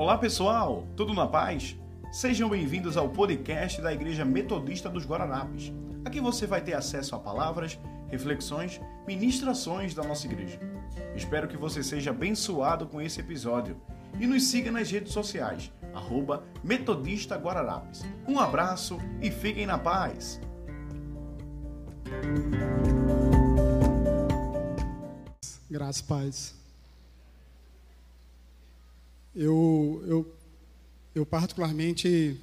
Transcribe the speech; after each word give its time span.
Olá 0.00 0.16
pessoal, 0.16 0.86
tudo 0.96 1.12
na 1.12 1.26
paz? 1.26 1.76
Sejam 2.10 2.48
bem-vindos 2.48 2.96
ao 2.96 3.10
podcast 3.10 3.82
da 3.82 3.92
Igreja 3.92 4.24
Metodista 4.24 4.88
dos 4.88 5.04
Guararapes. 5.04 5.74
Aqui 6.06 6.22
você 6.22 6.46
vai 6.46 6.62
ter 6.62 6.72
acesso 6.72 7.14
a 7.14 7.18
palavras, 7.18 7.78
reflexões, 8.08 8.80
ministrações 9.06 9.92
da 9.92 10.02
nossa 10.02 10.26
igreja. 10.26 10.58
Espero 11.14 11.46
que 11.46 11.56
você 11.58 11.82
seja 11.82 12.12
abençoado 12.12 12.86
com 12.86 12.98
esse 12.98 13.20
episódio 13.20 13.76
e 14.18 14.26
nos 14.26 14.44
siga 14.44 14.72
nas 14.72 14.90
redes 14.90 15.12
sociais, 15.12 15.70
arroba 15.92 16.44
Metodista. 16.64 17.38
Um 18.26 18.40
abraço 18.40 18.96
e 19.20 19.30
fiquem 19.30 19.66
na 19.66 19.76
paz! 19.76 20.40
Graças, 25.68 26.00
paz. 26.00 26.59
Eu, 29.34 30.02
eu, 30.08 30.36
eu 31.14 31.24
particularmente 31.24 32.36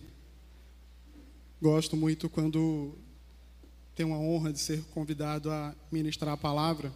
gosto 1.62 1.98
muito 1.98 2.30
quando 2.30 2.94
tenho 3.94 4.14
a 4.14 4.18
honra 4.18 4.54
de 4.54 4.60
ser 4.60 4.82
convidado 4.94 5.52
a 5.52 5.76
ministrar 5.92 6.34
a 6.34 6.38
palavra. 6.38 6.90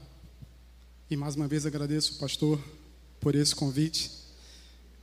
E 1.10 1.18
mais 1.18 1.36
uma 1.36 1.46
vez 1.46 1.66
agradeço 1.66 2.14
o 2.14 2.20
pastor 2.20 2.58
por 3.20 3.36
esse 3.36 3.54
convite. 3.54 4.12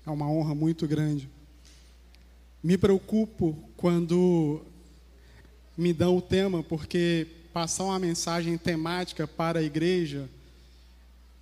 É 0.07 0.11
uma 0.11 0.27
honra 0.27 0.55
muito 0.55 0.89
grande. 0.89 1.29
Me 2.63 2.79
preocupo 2.79 3.55
quando 3.77 4.63
me 5.77 5.93
dão 5.93 6.17
o 6.17 6.23
tema, 6.23 6.63
porque 6.63 7.27
passar 7.53 7.85
uma 7.85 7.99
mensagem 7.99 8.57
temática 8.57 9.29
para 9.29 9.59
a 9.59 9.63
igreja, 9.63 10.31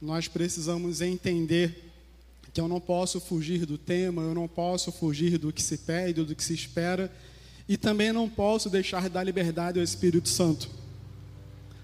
nós 0.03 0.27
precisamos 0.27 1.01
entender 1.01 1.86
que 2.57 2.61
eu 2.61 2.69
não 2.69 2.81
posso 2.81 3.21
fugir 3.21 3.67
do 3.67 3.77
tema, 3.77 4.23
eu 4.23 4.35
não 4.35 4.49
posso 4.49 4.91
fugir 4.91 5.37
do 5.37 5.53
que 5.53 5.63
se 5.63 5.77
pede, 5.77 6.25
do 6.25 6.35
que 6.35 6.43
se 6.43 6.55
espera, 6.55 7.13
e 7.69 7.77
também 7.77 8.15
não 8.15 8.31
posso 8.31 8.71
deixar 8.71 9.03
de 9.03 9.11
dar 9.11 9.23
liberdade 9.23 9.79
ao 9.79 9.85
Espírito 9.85 10.31
Santo, 10.31 10.71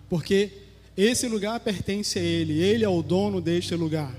porque 0.08 0.50
esse 0.96 1.28
lugar 1.28 1.60
pertence 1.60 2.18
a 2.18 2.22
Ele, 2.22 2.58
Ele 2.58 2.86
é 2.86 2.88
o 2.88 3.02
dono 3.02 3.38
deste 3.38 3.74
lugar. 3.74 4.14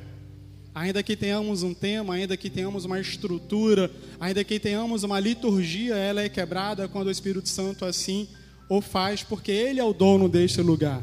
Ainda 0.76 1.02
que 1.02 1.16
tenhamos 1.16 1.64
um 1.64 1.74
tema, 1.74 2.14
ainda 2.14 2.38
que 2.38 2.52
tenhamos 2.52 2.86
uma 2.86 3.00
estrutura, 3.00 3.90
ainda 4.20 4.44
que 4.44 4.60
tenhamos 4.60 5.02
uma 5.02 5.20
liturgia, 5.20 5.96
ela 5.96 6.22
é 6.22 6.30
quebrada 6.30 6.88
quando 6.88 7.08
o 7.08 7.12
Espírito 7.12 7.50
Santo 7.50 7.84
assim 7.84 8.28
o 8.70 8.80
faz, 8.80 9.24
porque 9.24 9.52
Ele 9.52 9.80
é 9.80 9.84
o 9.84 9.92
dono 9.92 10.30
deste 10.30 10.62
lugar. 10.62 11.02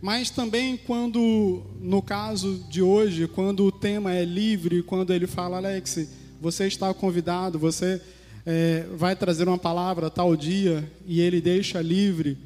Mas 0.00 0.30
também 0.30 0.76
quando, 0.76 1.62
no 1.80 2.02
caso 2.02 2.64
de 2.68 2.82
hoje, 2.82 3.26
quando 3.26 3.64
o 3.64 3.72
tema 3.72 4.12
é 4.12 4.24
livre, 4.24 4.82
quando 4.82 5.12
ele 5.12 5.26
fala, 5.26 5.56
Alex, 5.56 6.06
você 6.40 6.66
está 6.66 6.92
convidado, 6.92 7.58
você 7.58 8.00
é, 8.44 8.86
vai 8.94 9.16
trazer 9.16 9.48
uma 9.48 9.58
palavra 9.58 10.10
tal 10.10 10.36
dia, 10.36 10.90
e 11.06 11.20
ele 11.20 11.40
deixa 11.40 11.80
livre, 11.80 12.36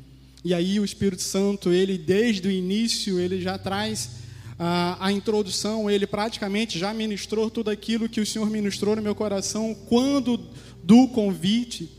e 0.45 0.55
aí 0.55 0.81
o 0.81 0.85
Espírito 0.85 1.23
Santo, 1.23 1.71
ele 1.71 1.99
desde 1.99 2.49
o 2.49 2.51
início, 2.51 3.19
ele 3.19 3.41
já 3.43 3.59
traz 3.59 4.11
a, 4.59 5.07
a 5.07 5.13
introdução, 5.13 5.91
ele 5.91 6.07
praticamente 6.07 6.79
já 6.79 6.95
ministrou 6.95 7.51
tudo 7.51 7.71
aquilo 7.71 8.09
que 8.09 8.21
o 8.21 8.27
Senhor 8.27 8.49
ministrou 8.49 8.97
no 8.97 9.03
meu 9.03 9.15
coração, 9.15 9.77
quando 9.89 10.41
do 10.83 11.09
convite, 11.09 11.91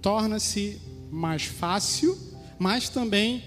torna-se 0.00 0.78
mais 1.10 1.44
fácil, 1.44 2.16
mas 2.58 2.88
também 2.88 3.42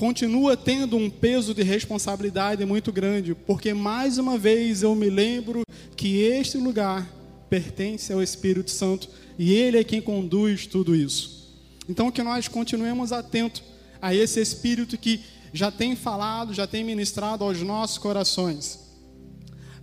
continua 0.00 0.56
tendo 0.56 0.96
um 0.96 1.10
peso 1.10 1.52
de 1.52 1.62
responsabilidade 1.62 2.64
muito 2.64 2.90
grande, 2.90 3.34
porque 3.34 3.74
mais 3.74 4.16
uma 4.16 4.38
vez 4.38 4.82
eu 4.82 4.94
me 4.94 5.10
lembro 5.10 5.60
que 5.94 6.22
este 6.22 6.56
lugar 6.56 7.06
pertence 7.50 8.10
ao 8.10 8.22
Espírito 8.22 8.70
Santo 8.70 9.10
e 9.38 9.52
ele 9.52 9.76
é 9.76 9.84
quem 9.84 10.00
conduz 10.00 10.66
tudo 10.66 10.96
isso. 10.96 11.54
Então 11.86 12.10
que 12.10 12.22
nós 12.22 12.48
continuemos 12.48 13.12
atentos 13.12 13.62
a 14.00 14.14
esse 14.14 14.40
Espírito 14.40 14.96
que 14.96 15.20
já 15.52 15.70
tem 15.70 15.94
falado, 15.94 16.54
já 16.54 16.66
tem 16.66 16.82
ministrado 16.82 17.44
aos 17.44 17.60
nossos 17.60 17.98
corações. 17.98 18.78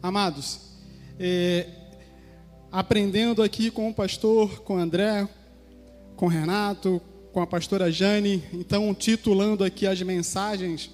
Amados, 0.01 0.61
é, 1.19 1.67
aprendendo 2.71 3.43
aqui 3.43 3.69
com 3.69 3.87
o 3.87 3.93
pastor, 3.93 4.63
com 4.63 4.77
o 4.77 4.79
André, 4.79 5.29
com 6.15 6.25
o 6.25 6.29
Renato, 6.29 6.99
com 7.37 7.41
a 7.43 7.45
pastora 7.45 7.91
Jane, 7.91 8.43
então 8.51 8.95
titulando 8.95 9.63
aqui 9.63 9.85
as 9.85 10.01
mensagens. 10.01 10.89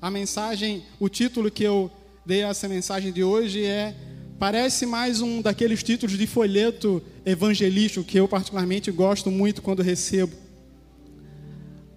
A 0.00 0.08
mensagem, 0.08 0.84
o 1.00 1.08
título 1.08 1.50
que 1.50 1.64
eu 1.64 1.90
dei 2.24 2.44
a 2.44 2.50
essa 2.50 2.68
mensagem 2.68 3.12
de 3.12 3.24
hoje 3.24 3.64
é 3.64 3.92
parece 4.38 4.86
mais 4.86 5.20
um 5.20 5.42
daqueles 5.42 5.82
títulos 5.82 6.16
de 6.16 6.28
folheto 6.28 7.02
evangelístico 7.26 8.06
que 8.06 8.20
eu 8.20 8.28
particularmente 8.28 8.88
gosto 8.92 9.32
muito 9.32 9.62
quando 9.62 9.82
recebo. 9.82 10.32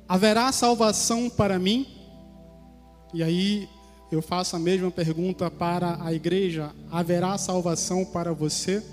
Haverá 0.10 0.52
salvação 0.52 1.30
para 1.30 1.60
mim? 1.60 1.86
E 3.14 3.22
aí 3.22 3.70
eu 4.12 4.24
faço 4.24 4.56
a 4.56 4.60
mesma 4.60 4.90
pergunta 4.90 5.52
para 5.52 6.04
a 6.04 6.12
igreja: 6.12 6.72
haverá 6.90 7.38
salvação 7.38 8.04
para 8.04 8.34
você? 8.34 8.84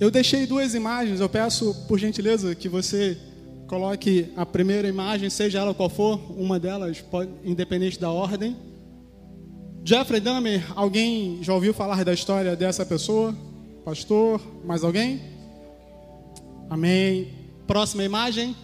Eu 0.00 0.10
deixei 0.10 0.46
duas 0.46 0.74
imagens, 0.74 1.20
eu 1.20 1.28
peço 1.28 1.74
por 1.86 1.98
gentileza 1.98 2.54
que 2.54 2.70
você 2.70 3.18
coloque 3.66 4.32
a 4.34 4.46
primeira 4.46 4.88
imagem, 4.88 5.28
seja 5.28 5.58
ela 5.58 5.74
qual 5.74 5.90
for, 5.90 6.18
uma 6.40 6.58
delas, 6.58 7.02
pode, 7.02 7.30
independente 7.44 8.00
da 8.00 8.10
ordem. 8.10 8.56
Jeffrey 9.84 10.18
Dahmer, 10.18 10.64
alguém 10.74 11.40
já 11.42 11.52
ouviu 11.52 11.74
falar 11.74 12.02
da 12.02 12.14
história 12.14 12.56
dessa 12.56 12.86
pessoa? 12.86 13.36
Pastor, 13.84 14.40
mais 14.64 14.82
alguém? 14.82 15.20
Amém. 16.70 17.34
Próxima 17.66 18.02
imagem. 18.02 18.56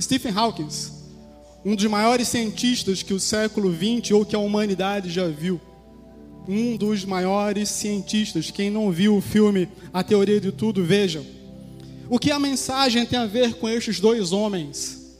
Stephen 0.00 0.32
Hawking, 0.32 0.68
um 1.64 1.74
dos 1.74 1.86
maiores 1.86 2.28
cientistas 2.28 3.02
que 3.02 3.12
o 3.12 3.18
século 3.18 3.74
XX 3.74 4.12
ou 4.12 4.24
que 4.24 4.36
a 4.36 4.38
humanidade 4.38 5.10
já 5.10 5.26
viu 5.26 5.60
um 6.48 6.76
dos 6.76 7.04
maiores 7.04 7.68
cientistas. 7.68 8.50
Quem 8.50 8.70
não 8.70 8.90
viu 8.90 9.16
o 9.16 9.20
filme 9.20 9.68
A 9.92 10.02
Teoria 10.02 10.40
de 10.40 10.52
Tudo, 10.52 10.84
veja. 10.84 11.24
O 12.08 12.18
que 12.18 12.30
a 12.30 12.38
mensagem 12.38 13.06
tem 13.06 13.18
a 13.18 13.26
ver 13.26 13.54
com 13.54 13.68
estes 13.68 14.00
dois 14.00 14.32
homens? 14.32 15.16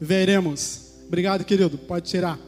Veremos. 0.00 0.92
Obrigado, 1.06 1.44
querido. 1.44 1.78
Pode 1.78 2.08
tirar. 2.08 2.38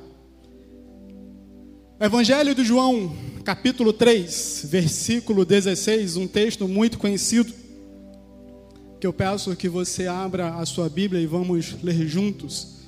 Evangelho 2.01 2.55
de 2.55 2.65
João, 2.65 3.13
capítulo 3.45 3.93
3, 3.93 4.67
versículo 4.67 5.45
16, 5.45 6.17
um 6.17 6.29
texto 6.29 6.69
muito 6.69 6.97
conhecido, 6.97 7.53
que 9.01 9.07
eu 9.07 9.13
peço 9.13 9.57
que 9.57 9.69
você 9.69 10.07
abra 10.07 10.55
a 10.55 10.65
sua 10.65 10.89
Bíblia 10.89 11.21
e 11.21 11.27
vamos 11.27 11.75
ler 11.83 12.07
juntos. 12.07 12.79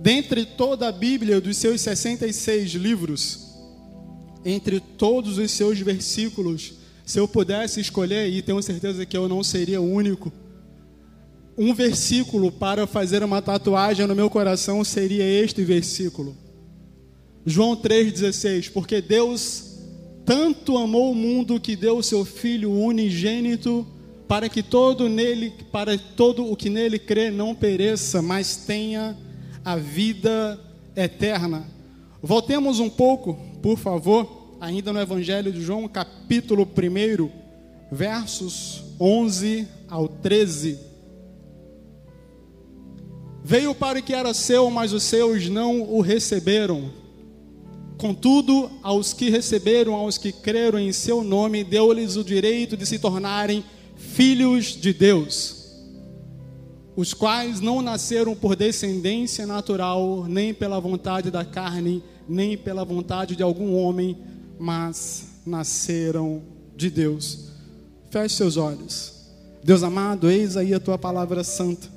Dentre 0.00 0.44
toda 0.44 0.88
a 0.88 0.92
Bíblia, 0.92 1.40
dos 1.40 1.56
seus 1.56 1.80
66 1.80 2.72
livros, 2.72 3.43
entre 4.44 4.80
todos 4.80 5.38
os 5.38 5.50
seus 5.50 5.78
versículos, 5.80 6.74
se 7.04 7.18
eu 7.18 7.26
pudesse 7.26 7.80
escolher, 7.80 8.28
e 8.28 8.42
tenho 8.42 8.62
certeza 8.62 9.06
que 9.06 9.16
eu 9.16 9.28
não 9.28 9.42
seria 9.42 9.80
o 9.80 9.90
único, 9.90 10.32
um 11.56 11.72
versículo 11.72 12.50
para 12.50 12.86
fazer 12.86 13.22
uma 13.22 13.40
tatuagem 13.40 14.06
no 14.06 14.14
meu 14.14 14.28
coração 14.28 14.82
seria 14.82 15.24
este 15.24 15.62
versículo. 15.62 16.36
João 17.46 17.76
3,16: 17.76 18.72
Porque 18.72 19.00
Deus 19.00 19.74
tanto 20.24 20.76
amou 20.78 21.12
o 21.12 21.14
mundo 21.14 21.60
que 21.60 21.76
deu 21.76 21.98
o 21.98 22.02
seu 22.02 22.24
Filho 22.24 22.72
unigênito, 22.72 23.86
para 24.26 24.48
que 24.48 24.62
todo 24.62 25.08
nele, 25.08 25.52
para 25.70 25.96
todo 25.98 26.50
o 26.50 26.56
que 26.56 26.70
nele 26.70 26.98
crê 26.98 27.30
não 27.30 27.54
pereça, 27.54 28.20
mas 28.20 28.56
tenha 28.56 29.16
a 29.64 29.76
vida 29.76 30.58
eterna. 30.96 31.73
Voltemos 32.26 32.80
um 32.80 32.88
pouco 32.88 33.38
por 33.60 33.76
favor, 33.76 34.56
ainda 34.58 34.94
no 34.94 34.98
Evangelho 34.98 35.52
de 35.52 35.60
João, 35.60 35.86
capítulo 35.86 36.66
1, 36.66 37.30
versos 37.92 38.82
11 38.98 39.68
ao 39.90 40.08
13. 40.08 40.78
Veio 43.44 43.74
para 43.74 43.98
o 43.98 44.02
que 44.02 44.14
era 44.14 44.32
seu, 44.32 44.70
mas 44.70 44.94
os 44.94 45.02
seus 45.02 45.50
não 45.50 45.82
o 45.82 46.00
receberam. 46.00 46.90
Contudo, 47.98 48.70
aos 48.82 49.12
que 49.12 49.28
receberam, 49.28 49.92
aos 49.92 50.16
que 50.16 50.32
creram 50.32 50.78
em 50.78 50.92
seu 50.92 51.22
nome, 51.22 51.62
deu-lhes 51.62 52.16
o 52.16 52.24
direito 52.24 52.74
de 52.74 52.86
se 52.86 52.98
tornarem 52.98 53.62
filhos 53.96 54.68
de 54.68 54.94
Deus, 54.94 55.63
os 56.96 57.12
quais 57.12 57.60
não 57.60 57.82
nasceram 57.82 58.34
por 58.34 58.54
descendência 58.54 59.46
natural, 59.46 60.26
nem 60.28 60.54
pela 60.54 60.80
vontade 60.80 61.30
da 61.30 61.44
carne, 61.44 62.02
nem 62.28 62.56
pela 62.56 62.84
vontade 62.84 63.34
de 63.34 63.42
algum 63.42 63.74
homem, 63.74 64.16
mas 64.58 65.40
nasceram 65.44 66.42
de 66.76 66.90
Deus. 66.90 67.50
Feche 68.10 68.36
seus 68.36 68.56
olhos. 68.56 69.12
Deus 69.62 69.82
amado, 69.82 70.30
eis 70.30 70.56
aí 70.56 70.72
a 70.72 70.80
tua 70.80 70.96
palavra 70.96 71.42
santa. 71.42 71.88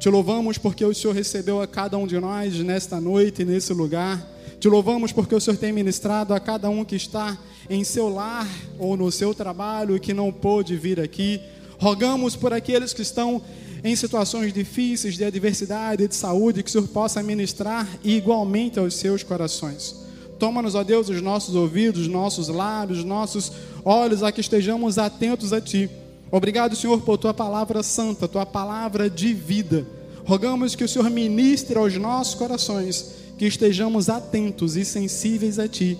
Te 0.00 0.08
louvamos 0.08 0.58
porque 0.58 0.84
o 0.84 0.92
Senhor 0.92 1.14
recebeu 1.14 1.60
a 1.60 1.66
cada 1.66 1.96
um 1.96 2.06
de 2.06 2.18
nós 2.18 2.58
nesta 2.58 3.00
noite, 3.00 3.44
nesse 3.44 3.72
lugar. 3.72 4.20
Te 4.58 4.68
louvamos 4.68 5.12
porque 5.12 5.34
o 5.34 5.40
Senhor 5.40 5.56
tem 5.56 5.72
ministrado 5.72 6.34
a 6.34 6.40
cada 6.40 6.68
um 6.68 6.84
que 6.84 6.96
está 6.96 7.38
em 7.70 7.84
seu 7.84 8.08
lar 8.08 8.48
ou 8.78 8.96
no 8.96 9.12
seu 9.12 9.32
trabalho 9.34 9.94
e 9.94 10.00
que 10.00 10.12
não 10.12 10.32
pôde 10.32 10.76
vir 10.76 10.98
aqui. 10.98 11.40
Rogamos 11.78 12.34
por 12.34 12.52
aqueles 12.52 12.92
que 12.92 13.02
estão 13.02 13.42
em 13.84 13.96
situações 13.96 14.52
difíceis 14.52 15.16
de 15.16 15.24
adversidade, 15.24 16.06
de 16.06 16.14
saúde, 16.14 16.62
que 16.62 16.68
o 16.68 16.72
Senhor 16.72 16.86
possa 16.88 17.22
ministrar 17.22 17.88
igualmente 18.04 18.78
aos 18.78 18.94
seus 18.94 19.22
corações. 19.22 19.96
Toma-nos, 20.38 20.74
ó 20.74 20.82
Deus, 20.82 21.08
os 21.08 21.20
nossos 21.20 21.54
ouvidos, 21.54 22.06
nossos 22.08 22.48
lábios, 22.48 23.04
nossos 23.04 23.52
olhos, 23.84 24.22
a 24.22 24.30
que 24.30 24.40
estejamos 24.40 24.98
atentos 24.98 25.52
a 25.52 25.60
Ti. 25.60 25.90
Obrigado, 26.30 26.76
Senhor, 26.76 27.00
por 27.02 27.18
Tua 27.18 27.34
palavra 27.34 27.82
santa, 27.82 28.28
Tua 28.28 28.46
palavra 28.46 29.10
de 29.10 29.34
vida. 29.34 29.86
Rogamos 30.24 30.74
que 30.74 30.84
o 30.84 30.88
Senhor 30.88 31.10
ministre 31.10 31.76
aos 31.78 31.96
nossos 31.96 32.34
corações, 32.34 33.14
que 33.36 33.46
estejamos 33.46 34.08
atentos 34.08 34.76
e 34.76 34.84
sensíveis 34.84 35.58
a 35.58 35.66
Ti, 35.66 35.98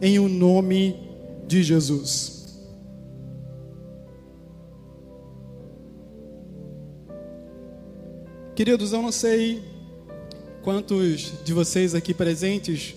em 0.00 0.18
o 0.18 0.28
nome 0.28 0.96
de 1.46 1.62
Jesus. 1.62 2.37
Queridos, 8.58 8.92
eu 8.92 9.00
não 9.00 9.12
sei 9.12 9.62
quantos 10.64 11.32
de 11.44 11.52
vocês 11.52 11.94
aqui 11.94 12.12
presentes 12.12 12.96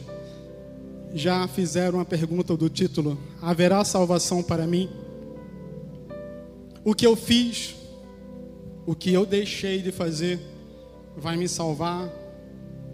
já 1.13 1.47
fizeram 1.47 1.99
a 1.99 2.03
pergunta 2.03 2.57
do 2.57 2.67
título: 2.67 3.15
Haverá 3.39 3.85
salvação 3.85 4.41
para 4.41 4.65
mim? 4.65 4.89
O 6.83 6.95
que 6.95 7.05
eu 7.05 7.15
fiz, 7.15 7.75
o 8.87 8.95
que 8.95 9.13
eu 9.13 9.23
deixei 9.23 9.83
de 9.83 9.91
fazer, 9.91 10.39
vai 11.15 11.37
me 11.37 11.47
salvar? 11.47 12.11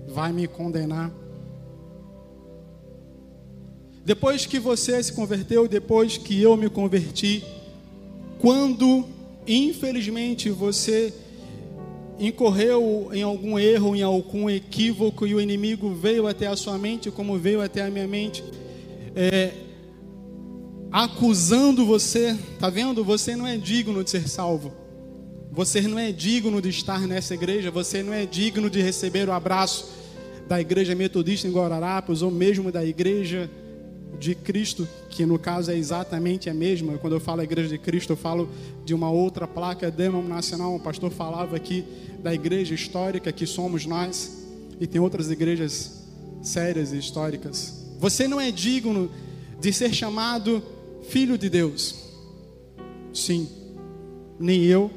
Vai 0.06 0.34
me 0.34 0.46
condenar? 0.46 1.10
Depois 4.04 4.46
que 4.46 4.60
você 4.60 5.02
se 5.02 5.14
converteu, 5.14 5.70
depois 5.70 6.18
que 6.18 6.42
eu 6.42 6.58
me 6.58 6.70
converti, 6.70 7.46
quando 8.40 9.06
infelizmente 9.48 10.50
você 10.50 11.14
incorreu 12.20 13.10
em 13.14 13.22
algum 13.22 13.58
erro, 13.60 13.96
em 13.96 14.02
algum 14.02 14.50
equívoco 14.50 15.26
e 15.28 15.36
o 15.36 15.42
inimigo 15.42 15.94
veio 15.94 16.28
até 16.28 16.48
a 16.48 16.56
sua 16.56 16.78
mente, 16.78 17.12
como 17.12 17.38
veio 17.38 17.62
até 17.62 17.84
a 17.84 17.90
minha 17.90 18.08
mente, 18.08 18.44
é, 19.16 19.54
acusando 20.92 21.86
você, 21.86 22.38
tá 22.60 22.70
vendo? 22.70 23.04
Você 23.04 23.36
não 23.36 23.46
é 23.46 23.58
digno 23.58 24.04
de 24.04 24.10
ser 24.10 24.28
salvo. 24.28 24.74
Você 25.52 25.82
não 25.82 25.98
é 25.98 26.12
digno 26.12 26.62
de 26.62 26.70
estar 26.70 27.02
nessa 27.08 27.34
igreja, 27.34 27.72
você 27.72 28.04
não 28.04 28.14
é 28.14 28.26
digno 28.26 28.70
de 28.70 28.82
receber 28.82 29.28
o 29.28 29.32
abraço 29.32 29.92
da 30.48 30.62
igreja 30.62 30.96
metodista 30.96 31.48
em 31.48 31.52
Guararapes 31.52 32.22
ou 32.22 32.32
mesmo 32.32 32.72
da 32.72 32.86
igreja 32.86 33.50
de 34.20 34.34
Cristo, 34.36 34.88
que 35.10 35.26
no 35.26 35.38
caso 35.38 35.72
é 35.72 35.78
exatamente 35.78 36.50
a 36.50 36.54
mesma. 36.54 36.98
Quando 36.98 37.14
eu 37.14 37.20
falo 37.20 37.42
igreja 37.42 37.70
de 37.70 37.78
Cristo, 37.78 38.14
eu 38.14 38.18
falo 38.18 38.50
de 38.86 38.94
uma 38.94 39.10
outra 39.10 39.48
placa 39.48 39.92
denominacional. 39.92 40.76
O 40.76 40.80
pastor 40.80 41.12
falava 41.12 41.56
aqui 41.56 41.84
da 42.24 42.34
igreja 42.34 42.74
histórica 42.74 43.32
que 43.32 43.46
somos 43.46 43.86
nós, 43.86 44.46
e 44.80 44.88
tem 44.88 45.00
outras 45.00 45.30
igrejas 45.32 46.04
sérias 46.42 46.94
e 46.94 46.98
históricas. 46.98 47.86
Você 48.00 48.28
não 48.28 48.40
é 48.40 48.52
digno 48.52 49.10
de 49.60 49.74
ser 49.74 49.94
chamado 49.94 50.64
filho 51.10 51.38
de 51.38 51.50
Deus. 51.50 51.96
Sim, 53.14 53.48
nem 54.40 54.64
eu, 54.64 54.92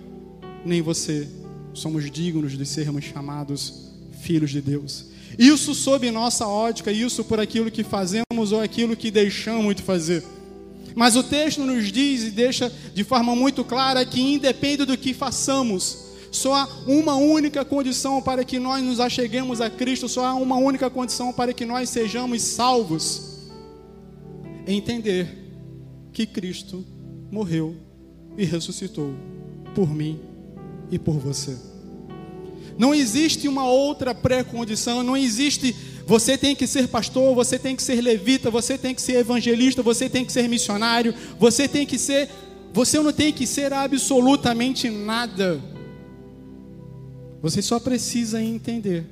nem 0.65 0.83
você 0.83 1.29
somos 1.73 2.11
dignos 2.11 2.57
de 2.57 2.67
sermos 2.67 3.05
chamados 3.05 3.91
filhos 4.21 4.51
de 4.51 4.61
Deus. 4.61 5.07
Isso 5.39 5.75
sob 5.75 6.11
nossa 6.11 6.47
ótica, 6.47 6.93
isso 6.93 7.25
por 7.25 7.41
aquilo 7.41 7.71
que 7.71 7.83
fazemos 7.83 8.25
ou 8.41 8.61
aquilo 8.61 8.97
que 8.97 9.11
deixamos 9.11 9.75
de 9.75 9.83
fazer. 9.83 10.25
Mas 10.95 11.17
o 11.17 11.23
texto 11.23 11.63
nos 11.63 11.93
diz 11.93 12.25
e 12.25 12.31
deixa 12.31 12.73
de 12.95 13.05
forma 13.05 13.35
muito 13.37 13.65
clara 13.65 14.05
que, 14.05 14.21
independe 14.21 14.85
do 14.85 14.97
que 14.97 15.15
façamos, 15.15 16.11
só 16.31 16.55
há 16.55 16.69
uma 16.87 17.17
única 17.17 17.65
condição 17.65 18.23
para 18.23 18.45
que 18.45 18.59
nós 18.59 18.83
nos 18.83 19.01
acheguemos 19.01 19.61
a 19.61 19.69
Cristo, 19.69 20.09
só 20.09 20.25
há 20.27 20.35
uma 20.35 20.57
única 20.57 20.89
condição 20.89 21.33
para 21.33 21.53
que 21.53 21.65
nós 21.65 21.89
sejamos 21.91 22.43
salvos. 22.43 23.39
Entender 24.67 25.29
que 26.13 26.27
Cristo 26.27 26.85
morreu 27.31 27.77
e 28.37 28.45
ressuscitou 28.45 29.15
por 29.75 29.93
mim 29.93 30.21
e 30.91 30.99
por 30.99 31.19
você. 31.19 31.57
Não 32.79 32.95
existe 32.95 33.47
uma 33.47 33.67
outra 33.67 34.15
pré-condição, 34.15 35.03
não 35.03 35.17
existe 35.17 35.75
você 36.07 36.37
tem 36.37 36.55
que 36.57 36.67
ser 36.67 36.89
pastor, 36.89 37.35
você 37.35 37.59
tem 37.59 37.77
que 37.77 37.83
ser 37.83 38.01
levita, 38.01 38.51
você 38.51 38.77
tem 38.77 38.95
que 38.95 39.03
ser 39.03 39.17
evangelista, 39.17 39.83
você 39.83 40.09
tem 40.09 40.25
que 40.25 40.33
ser 40.33 40.49
missionário, 40.49 41.15
você 41.39 41.69
tem 41.69 41.87
que 41.87 41.99
ser, 41.99 42.29
você 42.73 42.99
não 43.01 43.13
tem 43.13 43.33
que 43.33 43.47
ser 43.47 43.73
absolutamente 43.73 44.89
nada. 44.91 45.61
Você 47.43 47.63
só 47.63 47.81
precisa 47.81 48.43
entender 48.43 49.07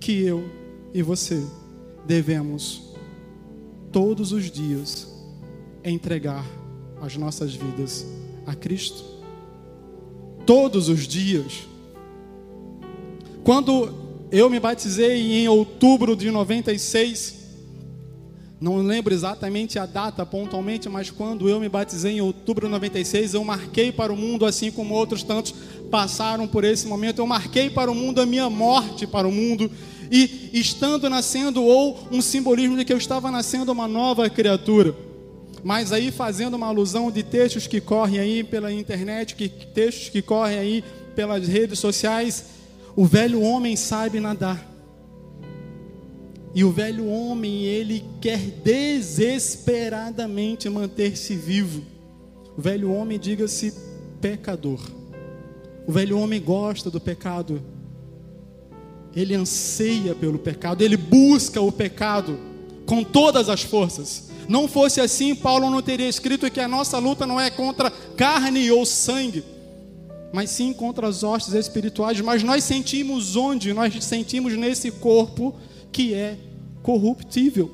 que 0.00 0.22
eu 0.22 0.48
e 0.94 1.02
você 1.02 1.42
devemos 2.06 2.82
todos 3.92 4.32
os 4.32 4.50
dias 4.50 5.08
entregar 5.84 6.44
as 7.00 7.16
nossas 7.16 7.54
vidas 7.54 8.06
a 8.46 8.54
Cristo. 8.54 9.04
Todos 10.44 10.88
os 10.88 11.06
dias. 11.06 11.66
Quando 13.42 14.05
eu 14.30 14.50
me 14.50 14.58
batizei 14.58 15.42
em 15.42 15.48
outubro 15.48 16.16
de 16.16 16.30
96, 16.30 17.36
não 18.60 18.78
lembro 18.78 19.12
exatamente 19.12 19.78
a 19.78 19.84
data 19.84 20.24
pontualmente, 20.24 20.88
mas 20.88 21.10
quando 21.10 21.48
eu 21.48 21.60
me 21.60 21.68
batizei 21.68 22.12
em 22.14 22.20
outubro 22.20 22.66
de 22.66 22.72
96, 22.72 23.34
eu 23.34 23.44
marquei 23.44 23.92
para 23.92 24.12
o 24.12 24.16
mundo, 24.16 24.46
assim 24.46 24.70
como 24.70 24.94
outros 24.94 25.22
tantos 25.22 25.54
passaram 25.90 26.48
por 26.48 26.64
esse 26.64 26.86
momento, 26.86 27.18
eu 27.18 27.26
marquei 27.26 27.68
para 27.68 27.90
o 27.90 27.94
mundo 27.94 28.20
a 28.20 28.26
minha 28.26 28.48
morte 28.48 29.06
para 29.06 29.28
o 29.28 29.32
mundo, 29.32 29.70
e 30.10 30.50
estando 30.52 31.10
nascendo, 31.10 31.62
ou 31.62 31.98
um 32.10 32.22
simbolismo 32.22 32.76
de 32.76 32.84
que 32.84 32.92
eu 32.92 32.98
estava 32.98 33.30
nascendo 33.30 33.72
uma 33.72 33.86
nova 33.86 34.28
criatura. 34.30 34.94
Mas 35.62 35.92
aí 35.92 36.10
fazendo 36.10 36.54
uma 36.54 36.68
alusão 36.68 37.10
de 37.10 37.22
textos 37.22 37.66
que 37.66 37.80
correm 37.80 38.20
aí 38.20 38.44
pela 38.44 38.72
internet, 38.72 39.34
que 39.34 39.48
textos 39.48 40.08
que 40.08 40.22
correm 40.22 40.58
aí 40.58 40.84
pelas 41.14 41.46
redes 41.46 41.78
sociais, 41.78 42.55
o 42.96 43.04
velho 43.04 43.40
homem 43.42 43.76
sabe 43.76 44.18
nadar. 44.18 44.66
E 46.54 46.64
o 46.64 46.72
velho 46.72 47.06
homem, 47.06 47.64
ele 47.64 48.02
quer 48.18 48.38
desesperadamente 48.38 50.70
manter-se 50.70 51.36
vivo. 51.36 51.82
O 52.56 52.62
velho 52.62 52.90
homem, 52.90 53.18
diga-se 53.18 53.74
pecador. 54.22 54.80
O 55.86 55.92
velho 55.92 56.18
homem 56.18 56.40
gosta 56.40 56.90
do 56.90 56.98
pecado. 56.98 57.62
Ele 59.14 59.34
anseia 59.34 60.14
pelo 60.14 60.38
pecado, 60.38 60.80
ele 60.80 60.96
busca 60.96 61.60
o 61.60 61.70
pecado 61.70 62.38
com 62.86 63.04
todas 63.04 63.50
as 63.50 63.62
forças. 63.62 64.30
Não 64.48 64.66
fosse 64.66 64.98
assim, 65.00 65.34
Paulo 65.34 65.68
não 65.68 65.82
teria 65.82 66.08
escrito 66.08 66.50
que 66.50 66.60
a 66.60 66.68
nossa 66.68 66.96
luta 66.98 67.26
não 67.26 67.38
é 67.38 67.50
contra 67.50 67.90
carne 67.90 68.70
ou 68.70 68.86
sangue, 68.86 69.44
mas 70.32 70.50
sim 70.50 70.72
contra 70.72 71.06
as 71.06 71.22
hostes 71.22 71.54
espirituais. 71.54 72.20
Mas 72.20 72.42
nós 72.42 72.64
sentimos 72.64 73.36
onde? 73.36 73.72
Nós 73.72 74.04
sentimos 74.04 74.54
nesse 74.54 74.90
corpo 74.90 75.54
que 75.92 76.14
é 76.14 76.36
corruptível. 76.82 77.70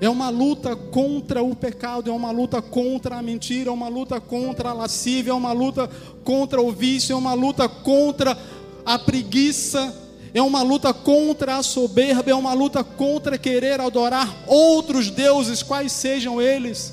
É 0.00 0.08
uma 0.08 0.28
luta 0.28 0.76
contra 0.76 1.42
o 1.42 1.56
pecado, 1.56 2.08
é 2.08 2.12
uma 2.12 2.30
luta 2.30 2.62
contra 2.62 3.16
a 3.16 3.22
mentira, 3.22 3.70
é 3.70 3.72
uma 3.72 3.88
luta 3.88 4.20
contra 4.20 4.70
a 4.70 4.72
lascívia, 4.72 5.32
é 5.32 5.34
uma 5.34 5.52
luta 5.52 5.90
contra 6.22 6.62
o 6.62 6.70
vício, 6.70 7.12
é 7.12 7.16
uma 7.16 7.34
luta 7.34 7.68
contra 7.68 8.38
a 8.86 8.96
preguiça, 8.96 9.92
é 10.32 10.40
uma 10.40 10.62
luta 10.62 10.94
contra 10.94 11.56
a 11.56 11.62
soberba, 11.64 12.30
é 12.30 12.34
uma 12.34 12.52
luta 12.52 12.84
contra 12.84 13.36
querer 13.36 13.80
adorar 13.80 14.44
outros 14.46 15.10
deuses, 15.10 15.64
quais 15.64 15.90
sejam 15.90 16.40
eles. 16.40 16.92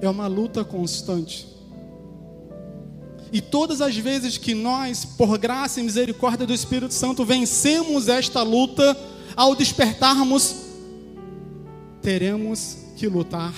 É 0.00 0.08
uma 0.08 0.26
luta 0.26 0.64
constante. 0.64 1.53
E 3.34 3.40
todas 3.40 3.80
as 3.80 3.96
vezes 3.96 4.38
que 4.38 4.54
nós, 4.54 5.04
por 5.04 5.36
graça 5.36 5.80
e 5.80 5.82
misericórdia 5.82 6.46
do 6.46 6.54
Espírito 6.54 6.94
Santo, 6.94 7.24
vencemos 7.24 8.06
esta 8.06 8.44
luta, 8.44 8.96
ao 9.34 9.56
despertarmos, 9.56 10.54
teremos 12.00 12.76
que 12.96 13.08
lutar 13.08 13.52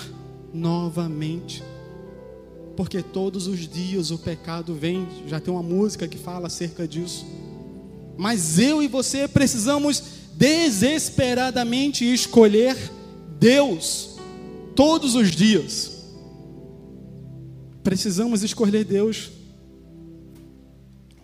novamente. 0.51 1.63
Porque 2.75 3.03
todos 3.03 3.47
os 3.47 3.69
dias 3.69 4.11
o 4.11 4.17
pecado 4.17 4.75
vem, 4.75 5.07
já 5.27 5.39
tem 5.39 5.53
uma 5.53 5.63
música 5.63 6.09
que 6.09 6.17
fala 6.17 6.47
acerca 6.47 6.89
disso. 6.89 7.27
Mas 8.17 8.59
eu 8.59 8.83
e 8.83 8.89
você 8.89 9.29
precisamos 9.29 10.03
desesperadamente 10.33 12.03
escolher 12.03 12.79
Deus 13.39 14.17
todos 14.75 15.15
os 15.15 15.31
dias. 15.31 15.93
Precisamos 17.83 18.43
escolher 18.43 18.83
Deus 18.83 19.36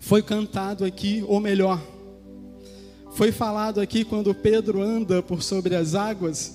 foi 0.03 0.21
cantado 0.21 0.85
aqui, 0.85 1.25
ou 1.29 1.41
melhor, 1.41 1.81
Foi 3.15 3.31
falado 3.31 3.79
aqui 3.79 4.05
quando 4.05 4.35
Pedro 4.35 4.81
anda 4.81 5.23
por 5.23 5.43
sobre 5.43 5.77
as 5.77 5.95
águas, 5.95 6.55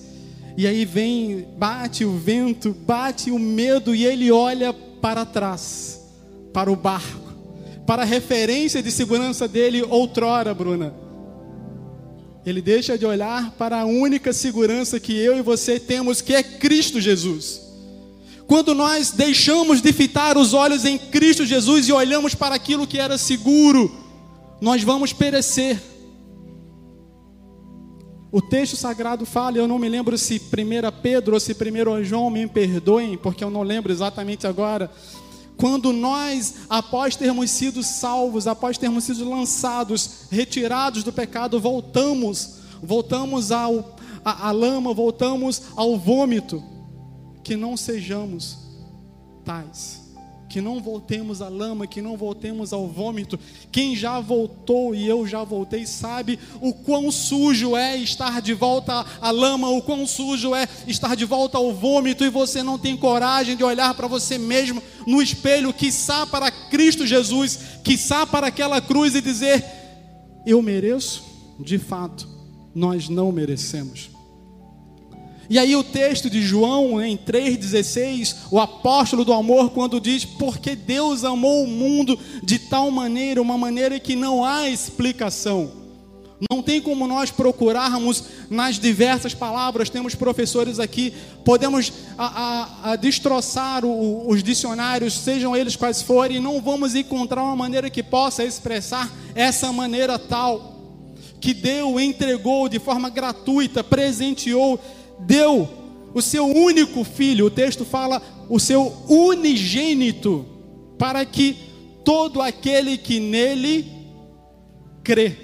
e 0.56 0.66
aí 0.66 0.84
vem, 0.84 1.46
bate 1.56 2.04
o 2.04 2.18
vento, 2.18 2.74
bate 2.84 3.30
o 3.30 3.38
medo, 3.38 3.94
e 3.94 4.04
ele 4.04 4.30
olha 4.32 4.72
para 4.72 5.24
trás, 5.24 6.00
para 6.52 6.70
o 6.70 6.74
barco, 6.74 7.32
para 7.86 8.02
a 8.02 8.04
referência 8.04 8.82
de 8.82 8.90
segurança 8.90 9.46
dele 9.46 9.82
outrora, 9.82 10.52
Bruna. 10.52 10.92
Ele 12.44 12.60
deixa 12.60 12.98
de 12.98 13.06
olhar 13.06 13.52
para 13.52 13.80
a 13.82 13.86
única 13.86 14.32
segurança 14.32 14.98
que 14.98 15.16
eu 15.16 15.38
e 15.38 15.42
você 15.42 15.78
temos, 15.78 16.20
que 16.20 16.34
é 16.34 16.42
Cristo 16.42 17.00
Jesus. 17.00 17.67
Quando 18.48 18.74
nós 18.74 19.10
deixamos 19.10 19.82
de 19.82 19.92
fitar 19.92 20.38
os 20.38 20.54
olhos 20.54 20.86
em 20.86 20.96
Cristo 20.96 21.44
Jesus 21.44 21.86
e 21.86 21.92
olhamos 21.92 22.34
para 22.34 22.54
aquilo 22.54 22.86
que 22.86 22.98
era 22.98 23.18
seguro, 23.18 23.94
nós 24.58 24.82
vamos 24.82 25.12
perecer. 25.12 25.78
O 28.32 28.40
texto 28.40 28.74
sagrado 28.74 29.26
fala, 29.26 29.58
eu 29.58 29.68
não 29.68 29.78
me 29.78 29.86
lembro 29.86 30.16
se 30.16 30.36
1 30.36 31.02
Pedro 31.02 31.34
ou 31.34 31.40
se 31.40 31.52
1 31.52 32.04
João, 32.04 32.30
me 32.30 32.46
perdoem, 32.46 33.18
porque 33.18 33.44
eu 33.44 33.50
não 33.50 33.62
lembro 33.62 33.92
exatamente 33.92 34.46
agora. 34.46 34.90
Quando 35.58 35.92
nós, 35.92 36.54
após 36.70 37.16
termos 37.16 37.50
sido 37.50 37.82
salvos, 37.82 38.46
após 38.46 38.78
termos 38.78 39.04
sido 39.04 39.28
lançados, 39.28 40.26
retirados 40.30 41.04
do 41.04 41.12
pecado, 41.12 41.60
voltamos, 41.60 42.54
voltamos 42.82 43.52
à, 43.52 43.66
à 44.24 44.50
lama, 44.52 44.94
voltamos 44.94 45.64
ao 45.76 45.98
vômito, 45.98 46.62
que 47.48 47.56
não 47.56 47.78
sejamos 47.78 48.58
tais 49.42 50.06
que 50.50 50.62
não 50.62 50.80
voltemos 50.80 51.42
à 51.42 51.48
lama, 51.50 51.86
que 51.86 52.00
não 52.00 52.16
voltemos 52.16 52.72
ao 52.72 52.88
vômito. 52.88 53.38
Quem 53.70 53.94
já 53.94 54.18
voltou 54.18 54.94
e 54.94 55.06
eu 55.06 55.26
já 55.26 55.44
voltei 55.44 55.84
sabe 55.84 56.38
o 56.58 56.72
quão 56.72 57.10
sujo 57.10 57.76
é 57.76 57.98
estar 57.98 58.40
de 58.40 58.54
volta 58.54 59.04
à 59.20 59.30
lama, 59.30 59.68
o 59.68 59.82
quão 59.82 60.06
sujo 60.06 60.54
é 60.54 60.66
estar 60.86 61.14
de 61.14 61.26
volta 61.26 61.58
ao 61.58 61.74
vômito 61.74 62.24
e 62.24 62.30
você 62.30 62.62
não 62.62 62.78
tem 62.78 62.96
coragem 62.96 63.58
de 63.58 63.62
olhar 63.62 63.92
para 63.92 64.06
você 64.06 64.38
mesmo 64.38 64.82
no 65.06 65.20
espelho, 65.20 65.70
quiçá 65.70 66.26
para 66.26 66.50
Cristo 66.50 67.06
Jesus, 67.06 67.58
quiçá 67.84 68.26
para 68.26 68.46
aquela 68.46 68.80
cruz 68.80 69.14
e 69.14 69.20
dizer: 69.20 69.62
Eu 70.46 70.62
mereço? 70.62 71.22
De 71.60 71.78
fato, 71.78 72.26
nós 72.74 73.10
não 73.10 73.30
merecemos. 73.30 74.17
E 75.50 75.58
aí 75.58 75.74
o 75.74 75.82
texto 75.82 76.28
de 76.28 76.42
João, 76.42 77.00
em 77.02 77.16
3,16, 77.16 78.36
o 78.50 78.60
apóstolo 78.60 79.24
do 79.24 79.32
amor, 79.32 79.70
quando 79.70 80.00
diz, 80.00 80.24
porque 80.24 80.76
Deus 80.76 81.24
amou 81.24 81.64
o 81.64 81.66
mundo 81.66 82.18
de 82.42 82.58
tal 82.58 82.90
maneira, 82.90 83.40
uma 83.40 83.56
maneira 83.56 83.98
que 83.98 84.14
não 84.14 84.44
há 84.44 84.68
explicação. 84.68 85.72
Não 86.50 86.62
tem 86.62 86.80
como 86.80 87.08
nós 87.08 87.30
procurarmos 87.30 88.24
nas 88.48 88.78
diversas 88.78 89.34
palavras, 89.34 89.90
temos 89.90 90.14
professores 90.14 90.78
aqui, 90.78 91.12
podemos 91.44 91.92
a, 92.16 92.26
a, 92.26 92.92
a 92.92 92.96
destroçar 92.96 93.84
o, 93.84 94.28
os 94.30 94.42
dicionários, 94.42 95.14
sejam 95.14 95.56
eles 95.56 95.74
quais 95.74 96.02
forem, 96.02 96.36
e 96.36 96.40
não 96.40 96.60
vamos 96.60 96.94
encontrar 96.94 97.42
uma 97.42 97.56
maneira 97.56 97.90
que 97.90 98.02
possa 98.02 98.44
expressar 98.44 99.10
essa 99.34 99.72
maneira 99.72 100.16
tal, 100.16 100.76
que 101.40 101.52
deu, 101.52 101.98
entregou 101.98 102.68
de 102.68 102.78
forma 102.78 103.08
gratuita, 103.10 103.82
presenteou, 103.82 104.78
deu 105.20 105.68
o 106.14 106.22
seu 106.22 106.46
único 106.46 107.04
filho, 107.04 107.46
o 107.46 107.50
texto 107.50 107.84
fala 107.84 108.22
o 108.48 108.58
seu 108.58 108.86
unigênito, 109.08 110.46
para 110.98 111.24
que 111.24 111.56
todo 112.04 112.40
aquele 112.40 112.96
que 112.96 113.20
nele 113.20 113.86
crê. 115.04 115.36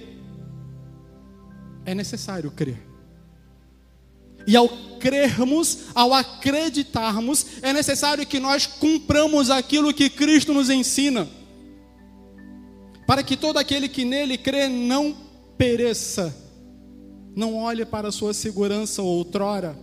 É 1.85 1.95
necessário 1.95 2.51
crer. 2.51 2.83
E 4.47 4.57
ao 4.57 4.69
crermos, 4.99 5.81
ao 5.95 6.15
acreditarmos, 6.15 7.47
é 7.63 7.73
necessário 7.73 8.27
que 8.27 8.41
nós 8.41 8.67
cumpramos 8.67 9.51
aquilo 9.51 9.93
que 9.93 10.09
Cristo 10.09 10.55
nos 10.55 10.71
ensina. 10.71 11.29
Para 13.07 13.23
que 13.23 13.37
todo 13.37 13.59
aquele 13.59 13.89
que 13.89 14.05
nele 14.05 14.39
crê 14.39 14.69
não 14.69 15.15
pereça, 15.59 16.35
não 17.35 17.57
olhe 17.57 17.85
para 17.85 18.09
a 18.09 18.13
sua 18.13 18.33
segurança 18.33 19.03
outrora. 19.03 19.77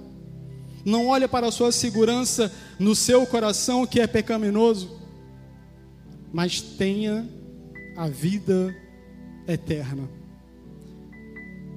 Não 0.85 1.07
olhe 1.07 1.27
para 1.27 1.47
a 1.47 1.51
sua 1.51 1.71
segurança 1.71 2.51
no 2.79 2.95
seu 2.95 3.25
coração 3.25 3.85
que 3.85 3.99
é 3.99 4.07
pecaminoso. 4.07 4.99
Mas 6.33 6.61
tenha 6.61 7.27
a 7.97 8.07
vida 8.07 8.75
eterna. 9.47 10.09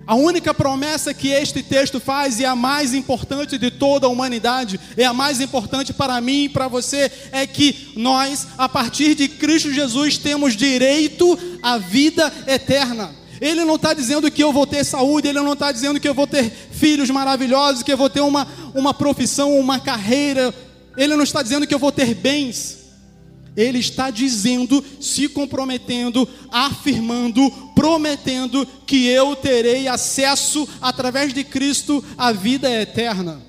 A 0.06 0.14
única 0.14 0.52
promessa 0.52 1.14
que 1.14 1.28
este 1.28 1.62
texto 1.62 1.98
faz, 1.98 2.38
e 2.38 2.44
a 2.44 2.54
mais 2.54 2.92
importante 2.92 3.56
de 3.56 3.70
toda 3.70 4.06
a 4.06 4.10
humanidade, 4.10 4.78
é 4.98 5.04
a 5.04 5.14
mais 5.14 5.40
importante 5.40 5.94
para 5.94 6.20
mim 6.20 6.44
e 6.44 6.48
para 6.48 6.68
você, 6.68 7.10
é 7.32 7.46
que 7.46 7.92
nós, 7.96 8.48
a 8.58 8.68
partir 8.68 9.14
de 9.14 9.28
Cristo 9.28 9.72
Jesus, 9.72 10.18
temos 10.18 10.54
direito 10.54 11.38
à 11.62 11.78
vida 11.78 12.30
eterna. 12.46 13.23
Ele 13.44 13.62
não 13.62 13.74
está 13.74 13.92
dizendo 13.92 14.30
que 14.30 14.42
eu 14.42 14.54
vou 14.54 14.66
ter 14.66 14.82
saúde, 14.84 15.28
ele 15.28 15.38
não 15.38 15.52
está 15.52 15.70
dizendo 15.70 16.00
que 16.00 16.08
eu 16.08 16.14
vou 16.14 16.26
ter 16.26 16.50
filhos 16.50 17.10
maravilhosos, 17.10 17.82
que 17.82 17.92
eu 17.92 17.96
vou 17.96 18.08
ter 18.08 18.22
uma, 18.22 18.48
uma 18.74 18.94
profissão, 18.94 19.58
uma 19.58 19.78
carreira. 19.78 20.54
Ele 20.96 21.14
não 21.14 21.24
está 21.24 21.42
dizendo 21.42 21.66
que 21.66 21.74
eu 21.74 21.78
vou 21.78 21.92
ter 21.92 22.14
bens. 22.14 22.78
Ele 23.54 23.80
está 23.80 24.08
dizendo, 24.10 24.82
se 24.98 25.28
comprometendo, 25.28 26.26
afirmando, 26.50 27.50
prometendo 27.74 28.66
que 28.86 29.08
eu 29.08 29.36
terei 29.36 29.88
acesso 29.88 30.66
através 30.80 31.34
de 31.34 31.44
Cristo 31.44 32.02
à 32.16 32.32
vida 32.32 32.70
eterna. 32.70 33.42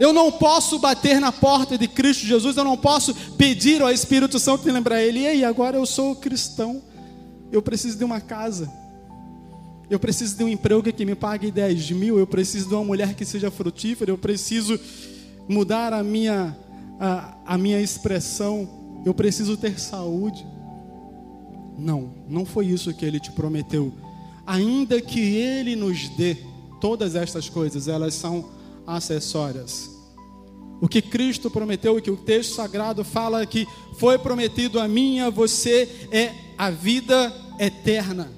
Eu 0.00 0.14
não 0.14 0.32
posso 0.32 0.78
bater 0.78 1.20
na 1.20 1.30
porta 1.30 1.76
de 1.76 1.86
Cristo 1.86 2.24
Jesus, 2.24 2.56
eu 2.56 2.64
não 2.64 2.78
posso 2.78 3.14
pedir 3.36 3.82
ao 3.82 3.90
Espírito 3.90 4.38
Santo 4.38 4.66
lembrar 4.66 5.02
ele, 5.02 5.20
e 5.20 5.26
aí, 5.26 5.44
agora 5.44 5.76
eu 5.76 5.84
sou 5.84 6.16
cristão. 6.16 6.82
Eu 7.50 7.62
preciso 7.62 7.98
de 7.98 8.04
uma 8.04 8.20
casa. 8.20 8.70
Eu 9.88 10.00
preciso 10.00 10.36
de 10.36 10.44
um 10.44 10.48
emprego 10.48 10.82
que 10.92 11.04
me 11.04 11.14
pague 11.14 11.50
10 11.50 11.92
mil. 11.92 12.18
Eu 12.18 12.26
preciso 12.26 12.68
de 12.68 12.74
uma 12.74 12.84
mulher 12.84 13.14
que 13.14 13.24
seja 13.24 13.50
frutífera. 13.50 14.10
Eu 14.10 14.18
preciso 14.18 14.78
mudar 15.48 15.92
a 15.92 16.02
minha, 16.02 16.56
a, 16.98 17.36
a 17.46 17.58
minha 17.58 17.80
expressão. 17.80 18.68
Eu 19.04 19.14
preciso 19.14 19.56
ter 19.56 19.78
saúde. 19.78 20.44
Não, 21.78 22.14
não 22.28 22.44
foi 22.44 22.66
isso 22.66 22.92
que 22.92 23.04
ele 23.04 23.20
te 23.20 23.30
prometeu. 23.30 23.92
Ainda 24.46 25.00
que 25.00 25.20
ele 25.20 25.76
nos 25.76 26.08
dê 26.10 26.36
todas 26.80 27.14
estas 27.14 27.48
coisas, 27.48 27.86
elas 27.86 28.14
são 28.14 28.48
acessórias. 28.86 29.90
O 30.80 30.88
que 30.88 31.00
Cristo 31.00 31.50
prometeu 31.50 31.98
e 31.98 32.02
que 32.02 32.10
o 32.10 32.16
texto 32.16 32.54
sagrado 32.54 33.02
fala 33.02 33.46
que 33.46 33.66
foi 33.98 34.18
prometido 34.18 34.78
a 34.78 34.86
mim 34.86 35.16
e 35.16 35.20
a 35.20 35.30
você 35.30 36.08
é 36.10 36.45
a 36.56 36.70
vida 36.70 37.32
eterna. 37.58 38.30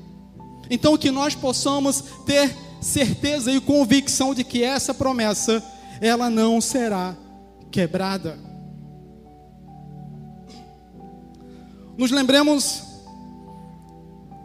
Então, 0.70 0.96
que 0.96 1.10
nós 1.10 1.34
possamos 1.34 2.02
ter 2.26 2.54
certeza 2.80 3.50
e 3.50 3.60
convicção 3.60 4.34
de 4.34 4.44
que 4.44 4.62
essa 4.62 4.92
promessa, 4.92 5.62
ela 6.00 6.28
não 6.28 6.60
será 6.60 7.16
quebrada. 7.70 8.38
Nos 11.96 12.10
lembremos 12.10 12.82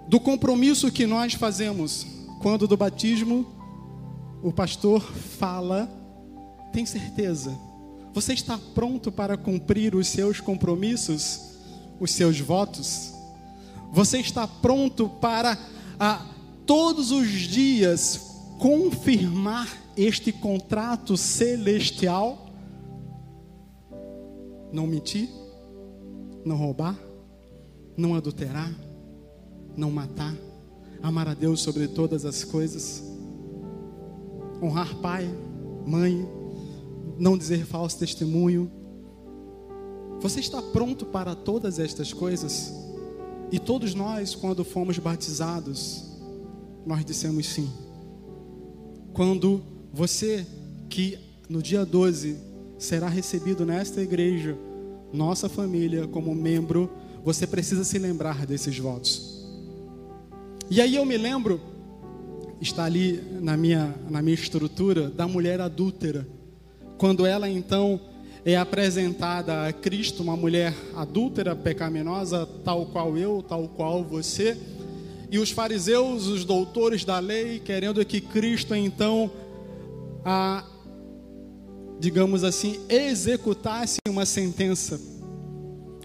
do 0.07 0.19
compromisso 0.19 0.91
que 0.91 1.05
nós 1.05 1.33
fazemos 1.33 2.05
quando 2.41 2.67
do 2.67 2.75
batismo 2.75 3.45
o 4.41 4.51
pastor 4.51 5.01
fala, 5.37 5.89
tem 6.73 6.85
certeza 6.85 7.55
você 8.13 8.33
está 8.33 8.59
pronto 8.75 9.11
para 9.11 9.35
cumprir 9.35 9.95
os 9.95 10.07
seus 10.07 10.39
compromissos, 10.39 11.39
os 11.99 12.11
seus 12.11 12.39
votos? 12.39 13.11
Você 13.93 14.17
está 14.17 14.47
pronto 14.47 15.07
para 15.07 15.55
a, 15.99 16.25
todos 16.65 17.11
os 17.11 17.29
dias 17.29 18.41
confirmar 18.57 19.67
este 19.95 20.31
contrato 20.31 21.15
celestial? 21.15 22.49
Não 24.71 24.87
mentir, 24.87 25.29
não 26.43 26.57
roubar, 26.57 26.97
não 27.95 28.15
adulterar, 28.15 28.73
não 29.77 29.91
matar, 29.91 30.33
amar 31.03 31.27
a 31.27 31.35
Deus 31.35 31.61
sobre 31.61 31.87
todas 31.87 32.25
as 32.25 32.43
coisas, 32.43 33.03
honrar 34.59 34.95
pai, 34.95 35.29
mãe, 35.85 36.27
não 37.19 37.37
dizer 37.37 37.63
falso 37.63 37.99
testemunho. 37.99 38.71
Você 40.19 40.39
está 40.39 40.63
pronto 40.63 41.05
para 41.05 41.35
todas 41.35 41.77
estas 41.77 42.11
coisas? 42.11 42.82
E 43.53 43.59
todos 43.59 43.93
nós, 43.93 44.33
quando 44.33 44.65
fomos 44.65 44.97
batizados, 44.97 46.05
nós 46.87 47.05
dissemos 47.05 47.45
sim. 47.45 47.69
Quando 49.13 49.61
você, 49.93 50.43
que 50.89 51.19
no 51.47 51.61
dia 51.61 51.85
12 51.85 52.35
será 52.79 53.07
recebido 53.07 53.63
nesta 53.63 54.01
igreja, 54.01 54.57
nossa 55.13 55.47
família, 55.47 56.07
como 56.07 56.33
membro, 56.33 56.89
você 57.23 57.45
precisa 57.45 57.83
se 57.83 57.99
lembrar 57.99 58.43
desses 58.47 58.75
votos. 58.75 59.45
E 60.67 60.81
aí 60.81 60.95
eu 60.95 61.05
me 61.05 61.15
lembro 61.15 61.61
está 62.59 62.85
ali 62.85 63.21
na 63.39 63.55
minha, 63.55 63.93
na 64.09 64.19
minha 64.19 64.33
estrutura 64.33 65.11
da 65.11 65.27
mulher 65.27 65.61
adúltera. 65.61 66.27
Quando 66.97 67.23
ela 67.23 67.47
então 67.47 68.01
é 68.45 68.57
apresentada 68.57 69.67
a 69.67 69.73
Cristo, 69.73 70.21
uma 70.21 70.35
mulher 70.35 70.73
adúltera, 70.95 71.55
pecaminosa, 71.55 72.47
tal 72.63 72.85
qual 72.87 73.17
eu, 73.17 73.43
tal 73.47 73.67
qual 73.69 74.03
você, 74.03 74.57
e 75.31 75.39
os 75.39 75.51
fariseus, 75.51 76.27
os 76.27 76.45
doutores 76.45 77.05
da 77.05 77.19
lei, 77.19 77.59
querendo 77.59 78.05
que 78.05 78.21
Cristo 78.21 78.75
então 78.75 79.31
a 80.23 80.65
digamos 82.03 82.43
assim, 82.43 82.81
executasse 82.89 83.97
uma 84.09 84.25
sentença. 84.25 84.99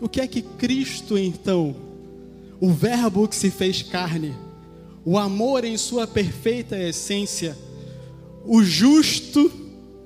O 0.01 0.09
que 0.09 0.21
é 0.21 0.29
que 0.29 0.43
Cristo 0.43 1.19
então, 1.19 1.75
o 2.61 2.73
Verbo 2.73 3.27
que 3.27 3.35
se 3.35 3.51
fez 3.51 3.83
carne, 3.83 4.33
o 5.05 5.19
amor 5.19 5.65
em 5.65 5.77
sua 5.77 6.07
perfeita 6.07 6.79
essência, 6.79 7.59
o 8.45 8.63
justo, 8.63 9.51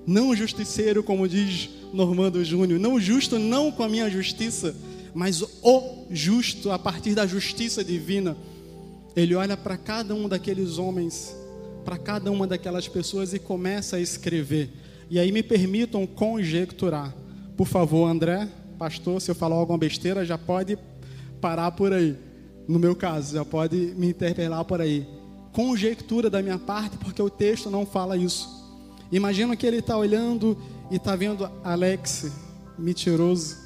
não 0.07 0.35
justiceiro, 0.35 1.03
como 1.03 1.29
diz 1.29 1.69
Normando 1.93 2.43
Júnior, 2.45 2.81
não 2.81 2.99
justo, 2.99 3.39
não 3.39 3.71
com 3.71 3.83
a 3.83 3.89
minha 3.89 4.09
justiça, 4.09 4.75
mas 5.15 5.43
o 5.63 6.07
justo, 6.11 6.71
a 6.71 6.79
partir 6.79 7.15
da 7.15 7.27
justiça 7.27 7.85
divina, 7.85 8.37
ele 9.15 9.35
olha 9.35 9.57
para 9.57 9.77
cada 9.77 10.15
um 10.15 10.29
daqueles 10.29 10.79
homens, 10.79 11.37
para 11.85 11.99
cada 11.99 12.31
uma 12.31 12.47
daquelas 12.47 12.89
pessoas 12.89 13.35
e 13.35 13.39
começa 13.39 13.97
a 13.97 14.01
escrever. 14.01 14.71
E 15.11 15.19
aí 15.19 15.31
me 15.31 15.43
permitam 15.43 16.07
conjecturar. 16.07 17.15
Por 17.57 17.67
favor, 17.67 18.09
André, 18.09 18.49
pastor, 18.79 19.21
se 19.21 19.31
eu 19.31 19.35
falar 19.35 19.57
alguma 19.57 19.77
besteira, 19.77 20.25
já 20.25 20.39
pode 20.39 20.79
parar 21.41 21.73
por 21.73 21.93
aí. 21.93 22.17
No 22.67 22.79
meu 22.79 22.97
caso, 22.97 23.35
já 23.35 23.45
pode 23.45 23.77
me 23.97 24.09
interpelar 24.09 24.65
por 24.65 24.81
aí. 24.81 25.07
Conjectura 25.53 26.31
da 26.31 26.43
minha 26.43 26.59
parte, 26.59 26.97
porque 26.97 27.21
o 27.21 27.29
texto 27.29 27.69
não 27.69 27.85
fala 27.85 28.17
isso. 28.17 28.49
Imagina 29.11 29.55
que 29.55 29.67
ele 29.67 29.79
está 29.79 29.99
olhando 29.99 30.57
e 30.93 30.97
está 30.97 31.17
vendo 31.17 31.51
Alex, 31.65 32.31
mentiroso, 32.79 33.57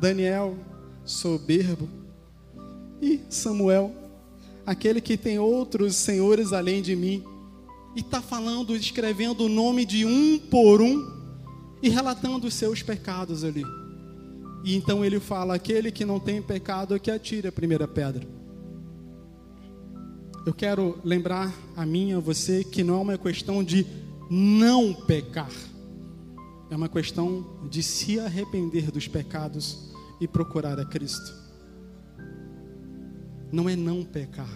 Daniel, 0.00 0.56
soberbo, 1.04 1.88
e 3.02 3.20
Samuel, 3.28 3.92
aquele 4.64 5.00
que 5.00 5.16
tem 5.16 5.40
outros 5.40 5.96
senhores 5.96 6.52
além 6.52 6.80
de 6.80 6.94
mim 6.94 7.24
e 7.96 8.00
está 8.00 8.22
falando, 8.22 8.76
escrevendo 8.76 9.46
o 9.46 9.48
nome 9.48 9.84
de 9.84 10.06
um 10.06 10.38
por 10.38 10.80
um 10.80 11.04
e 11.82 11.88
relatando 11.88 12.46
os 12.46 12.54
seus 12.54 12.80
pecados 12.80 13.42
ali. 13.42 13.64
E 14.62 14.76
então 14.76 15.04
ele 15.04 15.18
fala: 15.18 15.56
aquele 15.56 15.90
que 15.90 16.04
não 16.04 16.20
tem 16.20 16.40
pecado 16.40 16.94
é 16.94 16.98
que 17.00 17.10
atire 17.10 17.48
a 17.48 17.52
primeira 17.52 17.88
pedra. 17.88 18.24
Eu 20.46 20.54
quero 20.54 20.96
lembrar 21.02 21.52
a 21.76 21.84
mim, 21.84 22.12
a 22.12 22.20
você, 22.20 22.62
que 22.62 22.84
não 22.84 22.94
é 22.94 22.98
uma 22.98 23.18
questão 23.18 23.64
de 23.64 23.84
não 24.30 24.94
pecar, 24.94 25.50
é 26.70 26.76
uma 26.76 26.88
questão 26.88 27.44
de 27.70 27.82
se 27.82 28.18
arrepender 28.18 28.90
dos 28.90 29.06
pecados 29.06 29.90
e 30.20 30.26
procurar 30.26 30.78
a 30.78 30.84
Cristo. 30.84 31.34
Não 33.52 33.68
é 33.68 33.76
não 33.76 34.04
pecar. 34.04 34.50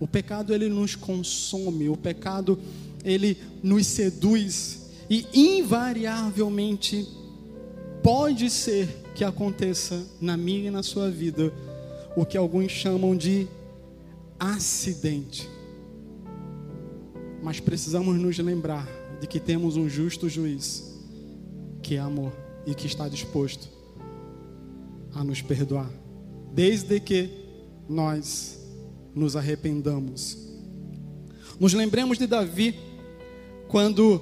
O 0.00 0.08
pecado 0.08 0.54
ele 0.54 0.68
nos 0.68 0.94
consome, 0.96 1.88
o 1.88 1.96
pecado 1.96 2.58
ele 3.04 3.36
nos 3.62 3.86
seduz 3.86 4.90
e 5.08 5.26
invariavelmente 5.34 7.06
pode 8.02 8.50
ser 8.50 8.88
que 9.14 9.24
aconteça 9.24 10.04
na 10.20 10.36
minha 10.36 10.68
e 10.68 10.70
na 10.70 10.82
sua 10.82 11.10
vida 11.10 11.52
o 12.16 12.24
que 12.24 12.36
alguns 12.36 12.72
chamam 12.72 13.16
de 13.16 13.46
acidente. 14.38 15.48
Mas 17.42 17.60
precisamos 17.60 18.16
nos 18.16 18.38
lembrar 18.38 18.88
de 19.24 19.28
que 19.28 19.40
temos 19.40 19.78
um 19.78 19.88
justo 19.88 20.28
juiz, 20.28 20.84
que 21.82 21.94
é 21.94 21.98
amor 21.98 22.30
e 22.66 22.74
que 22.74 22.86
está 22.86 23.08
disposto 23.08 23.70
a 25.14 25.24
nos 25.24 25.40
perdoar, 25.40 25.88
desde 26.52 27.00
que 27.00 27.30
nós 27.88 28.60
nos 29.14 29.34
arrependamos. 29.34 30.36
Nos 31.58 31.72
lembremos 31.72 32.18
de 32.18 32.26
Davi, 32.26 32.78
quando 33.66 34.20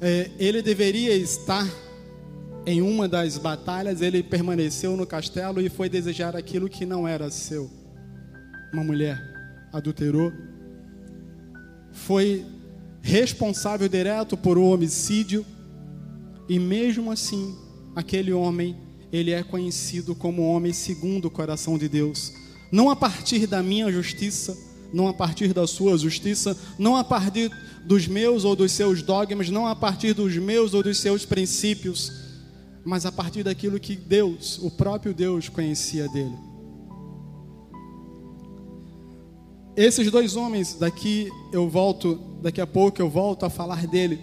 é, 0.00 0.32
ele 0.36 0.62
deveria 0.62 1.14
estar 1.14 1.64
em 2.66 2.82
uma 2.82 3.06
das 3.06 3.38
batalhas, 3.38 4.02
ele 4.02 4.20
permaneceu 4.20 4.96
no 4.96 5.06
castelo 5.06 5.60
e 5.60 5.68
foi 5.68 5.88
desejar 5.88 6.34
aquilo 6.34 6.68
que 6.68 6.84
não 6.84 7.06
era 7.06 7.30
seu. 7.30 7.70
Uma 8.72 8.82
mulher 8.82 9.16
adulterou, 9.72 10.32
foi 11.92 12.44
responsável 13.04 13.88
direto 13.88 14.36
por 14.36 14.58
um 14.58 14.64
homicídio, 14.64 15.46
e 16.48 16.58
mesmo 16.58 17.12
assim, 17.12 17.56
aquele 17.94 18.32
homem, 18.32 18.76
ele 19.12 19.30
é 19.30 19.44
conhecido 19.44 20.14
como 20.14 20.42
homem 20.42 20.72
segundo 20.72 21.26
o 21.26 21.30
coração 21.30 21.78
de 21.78 21.88
Deus 21.88 22.32
não 22.74 22.90
a 22.90 22.96
partir 22.96 23.46
da 23.46 23.62
minha 23.62 23.88
justiça, 23.92 24.58
não 24.92 25.06
a 25.06 25.14
partir 25.14 25.52
da 25.52 25.64
sua 25.64 25.96
justiça, 25.96 26.58
não 26.76 26.96
a 26.96 27.04
partir 27.04 27.48
dos 27.84 28.08
meus 28.08 28.44
ou 28.44 28.56
dos 28.56 28.72
seus 28.72 29.00
dogmas, 29.00 29.48
não 29.48 29.64
a 29.64 29.76
partir 29.76 30.12
dos 30.12 30.36
meus 30.36 30.74
ou 30.74 30.82
dos 30.82 30.98
seus 30.98 31.24
princípios, 31.24 32.12
mas 32.84 33.06
a 33.06 33.12
partir 33.12 33.44
daquilo 33.44 33.78
que 33.78 33.94
Deus, 33.94 34.58
o 34.58 34.72
próprio 34.72 35.14
Deus, 35.14 35.48
conhecia 35.48 36.08
dele. 36.08 36.36
Esses 39.76 40.10
dois 40.10 40.34
homens, 40.34 40.74
daqui 40.74 41.30
eu 41.52 41.68
volto, 41.68 42.18
daqui 42.44 42.60
a 42.60 42.66
pouco 42.66 43.00
eu 43.00 43.08
volto 43.08 43.46
a 43.46 43.50
falar 43.50 43.86
dele. 43.86 44.20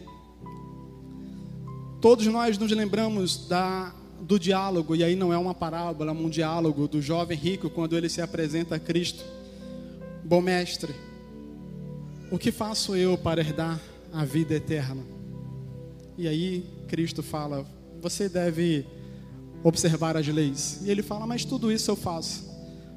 Todos 2.00 2.28
nós 2.28 2.56
nos 2.56 2.72
lembramos 2.72 3.48
da 3.48 3.96
do 4.22 4.40
diálogo, 4.40 4.96
e 4.96 5.04
aí 5.04 5.16
não 5.16 5.34
é 5.34 5.38
uma 5.40 5.56
parábola, 5.56 6.12
é 6.12 6.14
um 6.14 6.30
diálogo 6.30 6.88
do 6.88 7.02
jovem 7.02 7.36
rico 7.36 7.72
quando 7.72 7.98
ele 7.98 8.08
se 8.08 8.22
apresenta 8.22 8.76
a 8.76 8.80
Cristo. 8.80 9.24
Bom 10.24 10.40
mestre, 10.40 10.94
o 12.32 12.38
que 12.38 12.52
faço 12.52 12.96
eu 12.96 13.18
para 13.18 13.42
herdar 13.42 13.82
a 14.14 14.24
vida 14.24 14.54
eterna? 14.54 15.02
E 16.16 16.28
aí 16.28 16.64
Cristo 16.88 17.24
fala: 17.24 17.66
você 18.00 18.30
deve 18.30 18.86
observar 19.64 20.16
as 20.16 20.28
leis. 20.28 20.82
E 20.84 20.92
ele 20.92 21.02
fala: 21.02 21.26
mas 21.26 21.44
tudo 21.44 21.72
isso 21.72 21.90
eu 21.90 21.96
faço. 21.96 22.48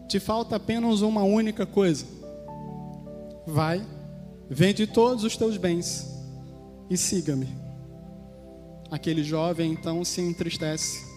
Te 0.07 0.21
falta 0.21 0.57
apenas 0.57 1.01
uma 1.01 1.23
única 1.23 1.65
coisa. 1.65 2.05
Vai, 3.47 3.83
vende 4.49 4.87
todos 4.87 5.25
os 5.25 5.37
teus 5.37 5.57
bens 5.57 6.07
e 6.91 6.97
siga-me. 6.97 7.49
Aquele 8.91 9.25
jovem 9.25 9.73
então 9.73 10.05
se 10.05 10.21
entristece 10.21 11.15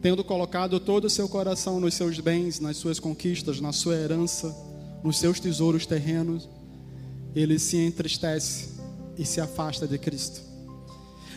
tendo 0.00 0.22
colocado 0.22 0.78
todo 0.78 1.06
o 1.06 1.10
seu 1.10 1.28
coração 1.28 1.80
nos 1.80 1.94
seus 1.94 2.20
bens, 2.20 2.60
nas 2.60 2.76
suas 2.76 3.00
conquistas, 3.00 3.60
na 3.60 3.72
sua 3.72 3.96
herança, 3.96 4.54
nos 5.02 5.18
seus 5.18 5.40
tesouros 5.40 5.86
terrenos, 5.86 6.48
ele 7.34 7.58
se 7.58 7.76
entristece 7.76 8.70
e 9.16 9.24
se 9.24 9.40
afasta 9.40 9.86
de 9.86 9.98
Cristo. 9.98 10.40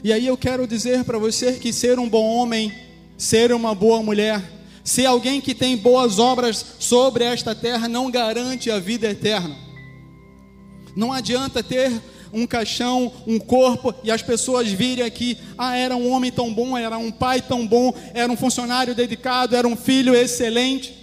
E 0.03 0.11
aí 0.13 0.25
eu 0.25 0.37
quero 0.37 0.67
dizer 0.67 1.03
para 1.03 1.17
você 1.17 1.53
que 1.53 1.73
ser 1.73 1.99
um 1.99 2.09
bom 2.09 2.25
homem, 2.25 2.71
ser 3.17 3.51
uma 3.51 3.73
boa 3.73 4.01
mulher, 4.01 4.41
ser 4.83 5.05
alguém 5.05 5.41
que 5.41 5.53
tem 5.53 5.77
boas 5.77 6.17
obras 6.17 6.65
sobre 6.79 7.23
esta 7.23 7.53
terra 7.53 7.87
não 7.87 8.09
garante 8.09 8.69
a 8.69 8.79
vida 8.79 9.09
eterna. 9.09 9.55
Não 10.95 11.11
adianta 11.11 11.63
ter 11.63 11.91
um 12.33 12.47
caixão, 12.47 13.11
um 13.27 13.37
corpo, 13.37 13.93
e 14.03 14.11
as 14.11 14.21
pessoas 14.21 14.69
virem 14.69 15.03
aqui, 15.03 15.37
ah, 15.57 15.75
era 15.75 15.95
um 15.95 16.09
homem 16.11 16.31
tão 16.31 16.53
bom, 16.53 16.77
era 16.77 16.97
um 16.97 17.11
pai 17.11 17.41
tão 17.41 17.67
bom, 17.67 17.93
era 18.13 18.31
um 18.31 18.37
funcionário 18.37 18.95
dedicado, 18.95 19.55
era 19.55 19.67
um 19.67 19.75
filho 19.75 20.15
excelente. 20.15 20.97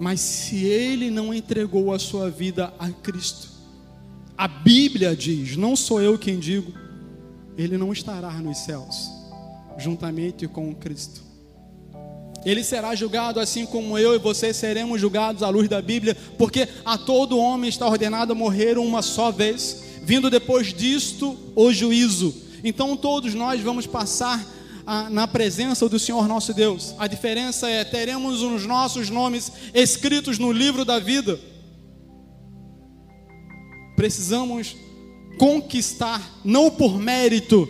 Mas 0.00 0.20
se 0.20 0.64
ele 0.64 1.10
não 1.10 1.32
entregou 1.32 1.92
a 1.92 1.98
sua 1.98 2.30
vida 2.30 2.72
a 2.78 2.90
Cristo, 2.90 3.48
a 4.36 4.46
Bíblia 4.46 5.16
diz, 5.16 5.56
não 5.56 5.74
sou 5.74 6.00
eu 6.00 6.18
quem 6.18 6.38
digo, 6.38 6.72
ele 7.56 7.76
não 7.76 7.92
estará 7.92 8.30
nos 8.30 8.58
céus, 8.58 9.08
juntamente 9.76 10.46
com 10.46 10.72
Cristo. 10.74 11.27
Ele 12.44 12.62
será 12.62 12.94
julgado 12.94 13.40
assim 13.40 13.66
como 13.66 13.98
eu 13.98 14.14
e 14.14 14.18
você 14.18 14.54
seremos 14.54 15.00
julgados 15.00 15.42
à 15.42 15.48
luz 15.48 15.68
da 15.68 15.82
Bíblia, 15.82 16.16
porque 16.36 16.68
a 16.84 16.96
todo 16.96 17.38
homem 17.38 17.68
está 17.68 17.86
ordenado 17.86 18.34
morrer 18.34 18.78
uma 18.78 19.02
só 19.02 19.30
vez, 19.30 19.82
vindo 20.02 20.30
depois 20.30 20.72
disto 20.72 21.36
o 21.54 21.72
juízo. 21.72 22.34
Então 22.62 22.96
todos 22.96 23.34
nós 23.34 23.60
vamos 23.60 23.86
passar 23.86 24.44
a, 24.86 25.10
na 25.10 25.28
presença 25.28 25.88
do 25.88 25.98
Senhor 25.98 26.26
nosso 26.26 26.54
Deus. 26.54 26.94
A 26.98 27.06
diferença 27.06 27.68
é 27.68 27.84
teremos 27.84 28.40
os 28.40 28.64
nossos 28.64 29.10
nomes 29.10 29.52
escritos 29.74 30.38
no 30.38 30.50
livro 30.50 30.84
da 30.84 30.98
vida. 30.98 31.38
Precisamos 33.94 34.76
conquistar, 35.38 36.40
não 36.44 36.70
por 36.70 36.98
mérito, 36.98 37.68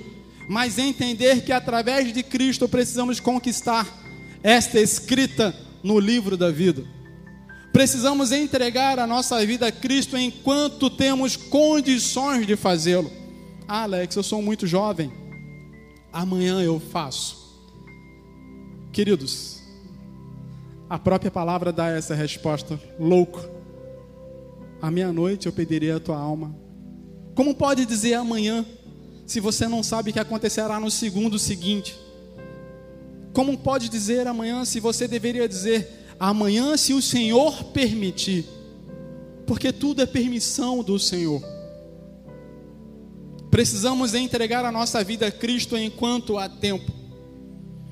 mas 0.48 0.78
entender 0.78 1.42
que 1.42 1.52
através 1.52 2.12
de 2.12 2.22
Cristo 2.22 2.68
precisamos 2.68 3.18
conquistar 3.18 3.97
esta 4.42 4.78
é 4.78 4.82
escrita 4.82 5.54
no 5.82 5.98
livro 5.98 6.36
da 6.36 6.50
vida. 6.50 6.84
Precisamos 7.72 8.32
entregar 8.32 8.98
a 8.98 9.06
nossa 9.06 9.44
vida 9.44 9.66
a 9.66 9.72
Cristo 9.72 10.16
enquanto 10.16 10.90
temos 10.90 11.36
condições 11.36 12.46
de 12.46 12.56
fazê-lo. 12.56 13.10
Ah, 13.66 13.82
Alex, 13.82 14.16
eu 14.16 14.22
sou 14.22 14.40
muito 14.40 14.66
jovem. 14.66 15.12
Amanhã 16.12 16.62
eu 16.62 16.80
faço. 16.80 17.36
Queridos, 18.92 19.62
a 20.88 20.98
própria 20.98 21.30
palavra 21.30 21.70
dá 21.70 21.88
essa 21.88 22.14
resposta: 22.14 22.80
louco. 22.98 23.40
À 24.80 24.90
meia-noite 24.90 25.46
eu 25.46 25.52
pediria 25.52 25.96
a 25.96 26.00
tua 26.00 26.16
alma. 26.16 26.56
Como 27.34 27.54
pode 27.54 27.84
dizer 27.84 28.14
amanhã, 28.14 28.64
se 29.26 29.38
você 29.38 29.68
não 29.68 29.82
sabe 29.82 30.10
o 30.10 30.12
que 30.12 30.18
acontecerá 30.18 30.80
no 30.80 30.90
segundo 30.90 31.38
seguinte? 31.38 31.96
Como 33.38 33.56
pode 33.56 33.88
dizer 33.88 34.26
amanhã, 34.26 34.64
se 34.64 34.80
você 34.80 35.06
deveria 35.06 35.48
dizer 35.48 35.88
amanhã, 36.18 36.76
se 36.76 36.92
o 36.92 37.00
Senhor 37.00 37.62
permitir? 37.66 38.44
Porque 39.46 39.72
tudo 39.72 40.02
é 40.02 40.06
permissão 40.06 40.82
do 40.82 40.98
Senhor. 40.98 41.40
Precisamos 43.48 44.12
entregar 44.12 44.64
a 44.64 44.72
nossa 44.72 45.04
vida 45.04 45.28
a 45.28 45.30
Cristo 45.30 45.78
enquanto 45.78 46.36
há 46.36 46.48
tempo. 46.48 46.90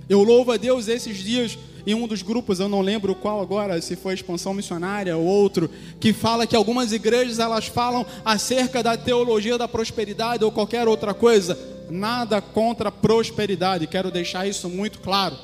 Eu 0.09 0.25
louvo 0.25 0.51
a 0.51 0.57
Deus 0.57 0.89
esses 0.89 1.19
dias 1.19 1.57
em 1.87 1.95
um 1.95 2.09
dos 2.09 2.23
grupos, 2.23 2.59
eu 2.59 2.69
não 2.69 2.81
lembro 2.81 3.15
qual 3.15 3.41
agora, 3.41 3.81
se 3.81 3.95
foi 3.95 4.15
expansão 4.15 4.53
missionária 4.53 5.17
ou 5.17 5.25
outro, 5.25 5.71
que 6.01 6.13
fala 6.13 6.45
que 6.45 6.57
algumas 6.57 6.91
igrejas 6.91 7.39
elas 7.39 7.67
falam 7.67 8.05
acerca 8.25 8.83
da 8.83 8.97
teologia 8.97 9.57
da 9.57 9.69
prosperidade 9.69 10.43
ou 10.43 10.51
qualquer 10.51 10.89
outra 10.89 11.15
coisa. 11.15 11.76
Nada 11.89 12.41
contra 12.41 12.91
prosperidade, 12.91 13.87
quero 13.87 14.11
deixar 14.11 14.47
isso 14.47 14.69
muito 14.69 15.01
claro. 15.01 15.37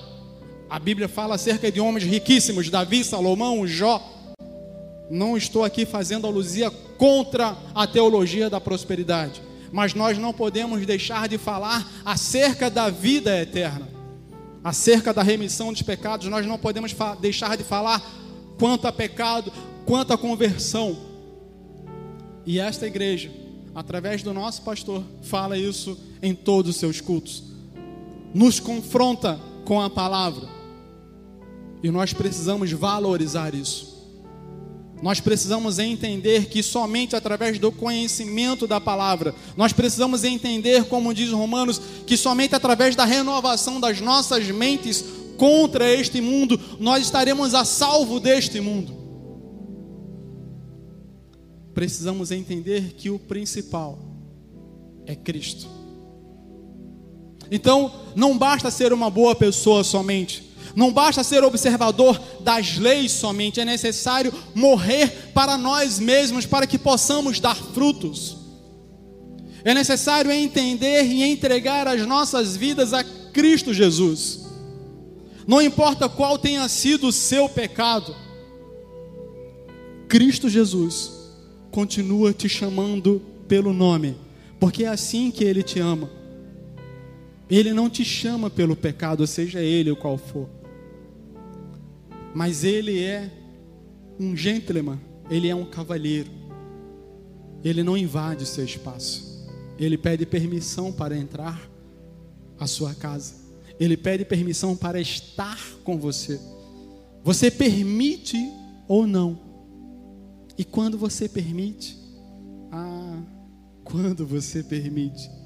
A 0.69 0.79
Bíblia 0.79 1.09
fala 1.09 1.35
acerca 1.35 1.71
de 1.71 1.81
homens 1.81 2.05
riquíssimos, 2.05 2.71
Davi, 2.71 3.05
Salomão, 3.05 3.67
Jó. 3.67 4.03
Não 5.11 5.37
estou 5.37 5.65
aqui 5.65 5.85
fazendo 5.85 6.27
alusia 6.27 6.71
contra 6.99 7.57
a 7.75 7.87
teologia 7.87 8.49
da 8.49 8.61
prosperidade, 8.61 9.43
mas 9.71 9.95
nós 9.95 10.17
não 10.17 10.33
podemos 10.33 10.85
deixar 10.87 11.29
de 11.29 11.39
falar 11.39 11.87
acerca 12.05 12.71
da 12.71 12.89
vida 12.89 13.39
eterna 13.41 13.93
acerca 14.65 15.13
da 15.13 15.23
remissão 15.23 15.73
dos 15.73 15.83
pecados, 15.83 16.29
nós 16.29 16.47
não 16.47 16.59
podemos 16.59 16.95
deixar 17.21 17.57
de 17.57 17.65
falar 17.65 18.01
quanto 18.59 18.87
a 18.87 18.93
pecado, 18.93 19.53
quanto 19.85 20.13
a 20.13 20.19
conversão. 20.19 20.97
E 22.47 22.61
esta 22.61 22.87
igreja, 22.87 23.31
através 23.75 24.23
do 24.23 24.33
nosso 24.33 24.63
pastor, 24.63 25.03
fala 25.23 25.59
isso 25.59 25.99
em 26.23 26.35
todos 26.35 26.71
os 26.71 26.77
seus 26.77 27.01
cultos. 27.01 27.43
Nos 28.33 28.61
confronta 28.61 29.39
com 29.65 29.81
a 29.81 29.91
palavra. 29.91 30.49
E 31.83 31.91
nós 31.91 32.13
precisamos 32.13 32.71
valorizar 32.71 33.55
isso. 33.55 33.93
Nós 35.03 35.19
precisamos 35.19 35.81
entender 35.81 36.47
que 36.47 36.63
somente 36.63 37.17
através 37.17 37.59
do 37.59 37.73
conhecimento 37.73 38.69
da 38.69 38.81
palavra, 38.81 39.35
nós 39.57 39.73
precisamos 39.73 40.23
entender, 40.23 40.85
como 40.85 41.13
diz 41.13 41.33
Romanos, 41.33 41.81
que 42.07 42.17
somente 42.17 42.55
através 42.55 42.95
da 42.95 43.05
renovação 43.05 43.81
das 43.81 44.01
nossas 44.01 44.47
mentes 44.47 45.05
contra 45.37 45.93
este 45.93 46.21
mundo, 46.21 46.59
nós 46.79 47.03
estaremos 47.03 47.53
a 47.53 47.65
salvo 47.65 48.21
deste 48.21 48.61
mundo. 48.61 49.03
Precisamos 51.75 52.31
entender 52.31 52.93
que 52.93 53.11
o 53.11 53.19
principal 53.19 53.99
é 55.05 55.17
Cristo. 55.17 55.69
Então, 57.55 57.93
não 58.17 58.39
basta 58.39 58.71
ser 58.71 58.95
uma 58.95 59.11
boa 59.11 59.35
pessoa 59.35 59.85
somente, 59.85 60.43
não 60.75 60.91
basta 60.91 61.23
ser 61.23 61.45
observador 61.45 62.19
das 62.41 62.79
leis 62.79 63.13
somente, 63.13 63.61
é 63.61 63.65
necessário 63.67 64.33
morrer 64.55 65.31
para 65.35 65.59
nós 65.59 65.99
mesmos 65.99 66.47
para 66.47 66.67
que 66.67 66.79
possamos 66.79 67.39
dar 67.39 67.55
frutos. 67.55 68.39
É 69.63 69.75
necessário 69.75 70.33
entender 70.33 71.05
e 71.05 71.23
entregar 71.23 71.87
as 71.87 72.07
nossas 72.07 72.57
vidas 72.57 72.95
a 72.95 73.05
Cristo 73.05 73.75
Jesus. 73.75 74.41
Não 75.47 75.61
importa 75.61 76.09
qual 76.09 76.39
tenha 76.39 76.67
sido 76.71 77.09
o 77.09 77.13
seu 77.13 77.51
pecado, 77.51 78.17
Cristo 80.09 80.49
Jesus 80.49 81.11
continua 81.71 82.33
te 82.33 82.49
chamando 82.49 83.21
pelo 83.47 83.75
nome, 83.75 84.17
porque 84.59 84.85
é 84.85 84.89
assim 84.89 85.31
que 85.31 85.45
Ele 85.45 85.63
te 85.63 85.79
ama. 85.81 86.22
Ele 87.53 87.75
não 87.75 87.91
te 87.91 88.03
chama 88.03 88.49
pelo 88.49 88.75
pecado, 88.75 89.27
seja 89.27 89.61
ele 89.61 89.91
o 89.91 89.97
qual 89.97 90.17
for. 90.17 90.49
Mas 92.35 92.65
ele 92.65 92.99
é 92.99 93.31
um 94.19 94.35
gentleman, 94.35 94.99
ele 95.29 95.49
é 95.49 95.55
um 95.55 95.67
cavalheiro. 95.67 96.31
Ele 97.63 97.83
não 97.83 97.95
invade 97.95 98.45
o 98.45 98.47
seu 98.47 98.65
espaço. 98.65 99.47
Ele 99.79 99.99
pede 99.99 100.25
permissão 100.25 100.91
para 100.91 101.15
entrar 101.15 101.61
à 102.59 102.67
sua 102.67 102.95
casa. 102.95 103.35
Ele 103.79 103.99
pede 103.99 104.25
permissão 104.25 104.75
para 104.75 104.99
estar 104.99 105.61
com 105.85 105.99
você. 105.99 106.41
Você 107.23 107.51
permite 107.51 108.39
ou 108.89 109.07
não? 109.07 109.39
E 110.57 110.65
quando 110.65 110.97
você 110.97 111.29
permite? 111.29 111.99
Ah, 112.71 113.23
quando 113.85 114.27
você 114.27 114.63
permite. 114.63 115.42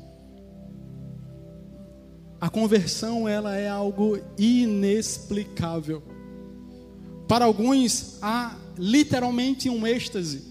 A 2.40 2.51
conversão 2.51 3.29
ela 3.29 3.57
é 3.57 3.68
algo 3.68 4.18
inexplicável. 4.38 6.03
Para 7.27 7.44
alguns 7.44 8.18
há 8.22 8.57
literalmente 8.79 9.68
um 9.70 9.87
êxtase. 9.87 10.44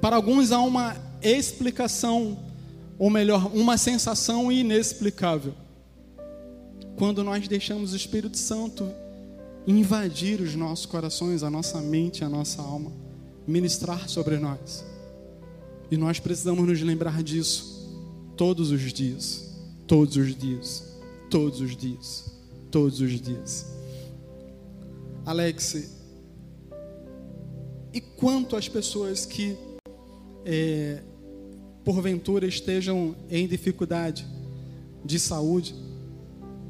Para 0.00 0.16
alguns 0.16 0.52
há 0.52 0.60
uma 0.60 0.96
explicação, 1.22 2.38
ou 2.98 3.08
melhor, 3.08 3.50
uma 3.54 3.78
sensação 3.78 4.52
inexplicável. 4.52 5.54
Quando 6.96 7.24
nós 7.24 7.48
deixamos 7.48 7.92
o 7.92 7.96
Espírito 7.96 8.36
Santo 8.36 8.86
invadir 9.66 10.40
os 10.40 10.54
nossos 10.54 10.84
corações, 10.84 11.42
a 11.42 11.50
nossa 11.50 11.80
mente, 11.80 12.22
a 12.22 12.28
nossa 12.28 12.60
alma, 12.60 12.92
ministrar 13.46 14.08
sobre 14.08 14.38
nós. 14.38 14.84
E 15.90 15.96
nós 15.96 16.18
precisamos 16.18 16.66
nos 16.66 16.80
lembrar 16.82 17.22
disso 17.22 17.74
todos 18.36 18.70
os 18.70 18.92
dias, 18.92 19.53
todos 19.86 20.16
os 20.16 20.34
dias, 20.34 20.96
todos 21.30 21.60
os 21.60 21.76
dias, 21.76 22.32
todos 22.70 23.00
os 23.00 23.20
dias. 23.20 23.66
Alex, 25.24 25.74
e 27.92 28.00
quanto 28.00 28.56
às 28.56 28.68
pessoas 28.68 29.24
que, 29.24 29.56
é, 30.44 31.02
porventura, 31.84 32.46
estejam 32.46 33.14
em 33.30 33.46
dificuldade 33.46 34.26
de 35.04 35.18
saúde, 35.18 35.74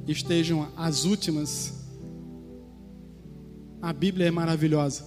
estejam 0.07 0.69
as 0.77 1.05
últimas, 1.05 1.73
a 3.81 3.93
Bíblia 3.93 4.27
é 4.27 4.31
maravilhosa. 4.31 5.07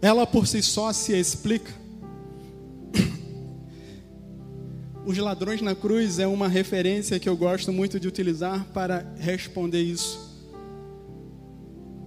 Ela 0.00 0.26
por 0.26 0.46
si 0.46 0.62
só 0.62 0.92
se 0.92 1.12
explica. 1.12 1.81
Os 5.04 5.18
ladrões 5.18 5.60
na 5.60 5.74
cruz 5.74 6.18
é 6.18 6.26
uma 6.26 6.48
referência 6.48 7.18
que 7.18 7.28
eu 7.28 7.36
gosto 7.36 7.72
muito 7.72 7.98
de 7.98 8.06
utilizar 8.06 8.64
para 8.72 9.12
responder 9.18 9.82
isso 9.82 10.32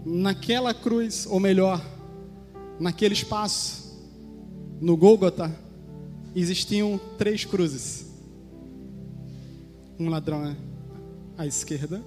naquela 0.06 0.72
cruz, 0.72 1.26
ou 1.26 1.40
melhor, 1.40 1.84
naquele 2.80 3.16
espaço, 3.16 4.00
no 4.80 4.96
Gólgota, 4.96 5.54
existiam 6.36 7.00
três 7.18 7.44
cruzes. 7.44 8.06
Um 9.98 10.10
ladrão 10.10 10.56
à 11.38 11.48
esquerda, 11.48 12.04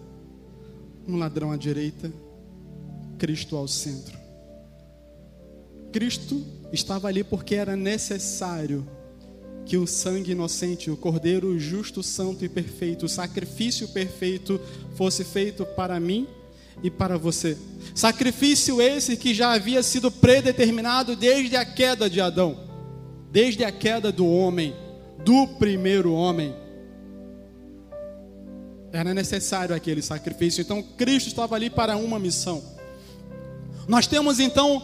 um 1.09 1.17
ladrão 1.17 1.51
à 1.51 1.57
direita, 1.57 2.13
Cristo 3.19 3.57
ao 3.57 3.67
centro. 3.67 4.17
Cristo 5.91 6.45
estava 6.73 7.09
ali 7.09 7.25
porque 7.25 7.55
era 7.57 7.75
necessário 7.75 8.87
que 9.69 9.77
o 9.77 9.87
sangue 9.87 10.33
inocente, 10.33 10.91
o 10.91 10.97
cordeiro 10.97 11.59
justo, 11.59 12.03
santo 12.03 12.43
e 12.43 12.49
perfeito, 12.49 13.05
o 13.05 13.09
sacrifício 13.09 13.87
perfeito 13.89 14.59
fosse 14.95 15.23
feito 15.23 15.67
para 15.67 16.01
mim 16.01 16.27
e 16.83 16.91
para 16.91 17.19
você. 17.19 17.57
Sacrifício 17.95 18.81
esse 18.81 19.15
que 19.15 19.35
já 19.35 19.53
havia 19.53 19.83
sido 19.83 20.11
predeterminado 20.11 21.15
desde 21.15 21.55
a 21.55 21.67
queda 21.67 22.09
de 22.09 22.19
Adão, 22.19 22.59
desde 23.31 23.63
a 23.63 23.71
queda 23.71 24.11
do 24.11 24.27
homem, 24.27 24.75
do 25.23 25.47
primeiro 25.59 26.15
homem. 26.15 26.55
Era 28.91 29.13
necessário 29.13 29.77
aquele 29.77 30.01
sacrifício. 30.01 30.63
Então 30.63 30.83
Cristo 30.83 31.27
estava 31.27 31.55
ali 31.55 31.69
para 31.69 31.95
uma 31.95 32.19
missão. 32.19 32.65
Nós 33.87 34.07
temos 34.07 34.41
então 34.41 34.83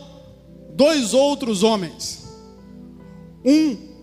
dois 0.75 1.15
outros 1.15 1.63
homens. 1.63 2.23
Um 3.43 3.94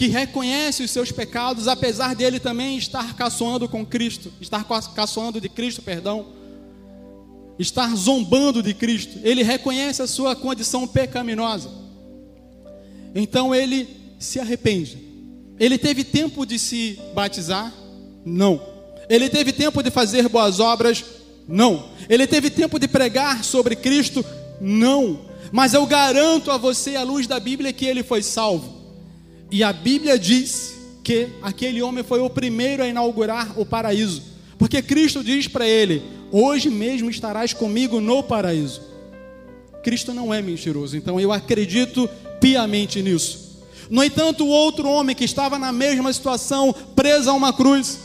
que 0.00 0.06
reconhece 0.06 0.82
os 0.82 0.90
seus 0.90 1.12
pecados, 1.12 1.68
apesar 1.68 2.14
dele 2.14 2.40
também 2.40 2.78
estar 2.78 3.14
caçoando 3.14 3.68
com 3.68 3.84
Cristo, 3.84 4.32
estar 4.40 4.64
caçoando 4.94 5.38
de 5.38 5.50
Cristo, 5.50 5.82
perdão 5.82 6.40
estar 7.58 7.94
zombando 7.94 8.62
de 8.62 8.72
Cristo, 8.72 9.18
ele 9.22 9.42
reconhece 9.42 10.00
a 10.00 10.06
sua 10.06 10.34
condição 10.34 10.88
pecaminosa. 10.88 11.70
Então 13.14 13.54
ele 13.54 13.86
se 14.18 14.40
arrepende. 14.40 14.96
Ele 15.58 15.76
teve 15.76 16.02
tempo 16.02 16.46
de 16.46 16.58
se 16.58 16.98
batizar? 17.14 17.70
Não. 18.24 18.58
Ele 19.06 19.28
teve 19.28 19.52
tempo 19.52 19.82
de 19.82 19.90
fazer 19.90 20.26
boas 20.30 20.60
obras? 20.60 21.04
Não. 21.46 21.90
Ele 22.08 22.26
teve 22.26 22.48
tempo 22.48 22.78
de 22.78 22.88
pregar 22.88 23.44
sobre 23.44 23.76
Cristo? 23.76 24.24
Não. 24.62 25.26
Mas 25.52 25.74
eu 25.74 25.84
garanto 25.84 26.50
a 26.50 26.56
você, 26.56 26.96
à 26.96 27.02
luz 27.02 27.26
da 27.26 27.38
Bíblia, 27.38 27.74
que 27.74 27.84
ele 27.84 28.02
foi 28.02 28.22
salvo. 28.22 28.79
E 29.50 29.62
a 29.62 29.72
Bíblia 29.72 30.18
diz 30.18 30.74
que 31.02 31.28
aquele 31.42 31.82
homem 31.82 32.04
foi 32.04 32.20
o 32.20 32.30
primeiro 32.30 32.82
a 32.82 32.88
inaugurar 32.88 33.58
o 33.58 33.66
paraíso. 33.66 34.22
Porque 34.58 34.80
Cristo 34.82 35.24
diz 35.24 35.48
para 35.48 35.66
ele: 35.66 36.02
Hoje 36.30 36.70
mesmo 36.70 37.10
estarás 37.10 37.52
comigo 37.52 38.00
no 38.00 38.22
paraíso. 38.22 38.82
Cristo 39.82 40.12
não 40.12 40.32
é 40.32 40.42
mentiroso, 40.42 40.96
então 40.96 41.18
eu 41.18 41.32
acredito 41.32 42.08
piamente 42.40 43.02
nisso. 43.02 43.50
No 43.88 44.04
entanto, 44.04 44.44
o 44.44 44.48
outro 44.48 44.88
homem 44.88 45.16
que 45.16 45.24
estava 45.24 45.58
na 45.58 45.72
mesma 45.72 46.12
situação, 46.12 46.72
preso 46.94 47.28
a 47.28 47.32
uma 47.32 47.52
cruz, 47.52 47.98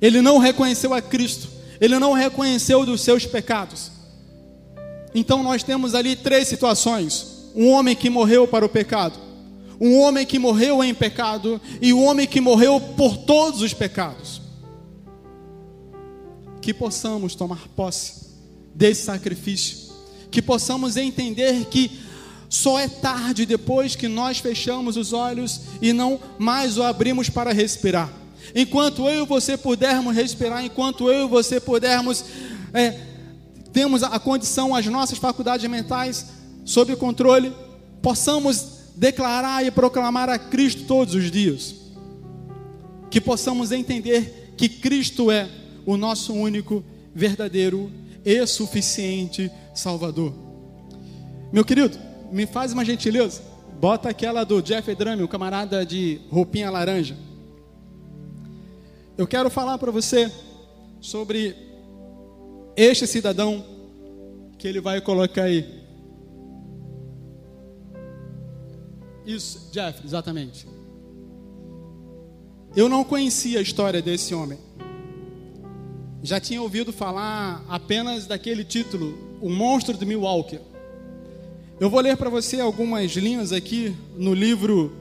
ele 0.00 0.20
não 0.20 0.36
reconheceu 0.36 0.92
a 0.92 1.00
Cristo, 1.00 1.48
ele 1.80 1.98
não 1.98 2.12
reconheceu 2.12 2.84
dos 2.84 3.00
seus 3.00 3.24
pecados. 3.24 3.90
Então 5.14 5.42
nós 5.42 5.62
temos 5.62 5.94
ali 5.94 6.16
três 6.16 6.48
situações: 6.48 7.50
um 7.54 7.68
homem 7.70 7.96
que 7.96 8.10
morreu 8.10 8.46
para 8.46 8.66
o 8.66 8.68
pecado, 8.68 9.18
um 9.80 9.98
homem 10.00 10.26
que 10.26 10.38
morreu 10.38 10.82
em 10.82 10.94
pecado 10.94 11.60
e 11.80 11.92
um 11.92 12.04
homem 12.04 12.26
que 12.26 12.40
morreu 12.40 12.80
por 12.80 13.16
todos 13.18 13.62
os 13.62 13.74
pecados. 13.74 14.40
Que 16.60 16.72
possamos 16.72 17.34
tomar 17.34 17.68
posse 17.68 18.26
desse 18.74 19.04
sacrifício, 19.04 19.92
que 20.30 20.40
possamos 20.40 20.96
entender 20.96 21.66
que 21.66 22.00
só 22.48 22.78
é 22.78 22.86
tarde 22.86 23.46
depois 23.46 23.96
que 23.96 24.08
nós 24.08 24.38
fechamos 24.38 24.96
os 24.96 25.12
olhos 25.12 25.62
e 25.80 25.92
não 25.92 26.20
mais 26.38 26.76
o 26.76 26.82
abrimos 26.82 27.30
para 27.30 27.52
respirar. 27.52 28.12
Enquanto 28.54 29.08
eu 29.08 29.24
e 29.24 29.26
você 29.26 29.56
pudermos 29.56 30.14
respirar, 30.14 30.64
enquanto 30.64 31.10
eu 31.10 31.26
e 31.26 31.28
você 31.28 31.58
pudermos 31.58 32.24
é, 32.74 32.98
temos 33.72 34.02
a 34.02 34.18
condição, 34.18 34.74
as 34.74 34.86
nossas 34.86 35.18
faculdades 35.18 35.68
mentais 35.68 36.26
sob 36.64 36.94
controle, 36.96 37.52
possamos 38.02 38.71
declarar 38.94 39.64
e 39.64 39.70
proclamar 39.70 40.28
a 40.28 40.38
Cristo 40.38 40.84
todos 40.84 41.14
os 41.14 41.30
dias. 41.30 41.74
Que 43.10 43.20
possamos 43.20 43.72
entender 43.72 44.54
que 44.56 44.68
Cristo 44.68 45.30
é 45.30 45.48
o 45.84 45.96
nosso 45.96 46.32
único, 46.32 46.84
verdadeiro 47.14 47.90
e 48.24 48.46
suficiente 48.46 49.50
Salvador. 49.74 50.32
Meu 51.52 51.64
querido, 51.64 51.98
me 52.30 52.46
faz 52.46 52.72
uma 52.72 52.84
gentileza. 52.84 53.42
Bota 53.80 54.08
aquela 54.08 54.44
do 54.44 54.62
Jeff 54.62 54.94
Drummond, 54.94 55.22
o 55.24 55.28
camarada 55.28 55.84
de 55.84 56.20
roupinha 56.30 56.70
laranja. 56.70 57.16
Eu 59.18 59.26
quero 59.26 59.50
falar 59.50 59.76
para 59.76 59.90
você 59.90 60.32
sobre 61.00 61.54
este 62.76 63.06
cidadão 63.06 63.64
que 64.56 64.66
ele 64.66 64.80
vai 64.80 65.00
colocar 65.00 65.42
aí. 65.42 65.81
Isso, 69.26 69.70
Jeff, 69.72 70.04
exatamente. 70.04 70.66
Eu 72.74 72.88
não 72.88 73.04
conhecia 73.04 73.58
a 73.58 73.62
história 73.62 74.00
desse 74.00 74.34
homem. 74.34 74.58
Já 76.22 76.40
tinha 76.40 76.62
ouvido 76.62 76.92
falar 76.92 77.64
apenas 77.68 78.26
daquele 78.26 78.64
título, 78.64 79.18
O 79.40 79.50
Monstro 79.50 79.96
de 79.96 80.06
Milwaukee. 80.06 80.60
Eu 81.80 81.90
vou 81.90 82.00
ler 82.00 82.16
para 82.16 82.30
você 82.30 82.60
algumas 82.60 83.10
linhas 83.12 83.52
aqui 83.52 83.94
no 84.16 84.32
livro 84.32 84.92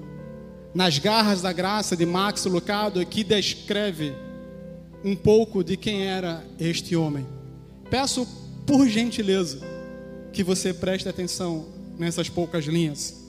Nas 0.73 0.97
Garras 0.97 1.41
da 1.41 1.53
Graça 1.53 1.95
de 1.95 2.05
Max 2.05 2.45
Lucado, 2.45 3.05
que 3.05 3.23
descreve 3.23 4.13
um 5.03 5.15
pouco 5.15 5.63
de 5.63 5.77
quem 5.77 6.07
era 6.07 6.43
este 6.59 6.95
homem. 6.95 7.25
Peço 7.89 8.27
por 8.65 8.87
gentileza 8.87 9.59
que 10.33 10.43
você 10.43 10.73
preste 10.73 11.07
atenção 11.07 11.67
nessas 11.97 12.29
poucas 12.29 12.65
linhas. 12.65 13.20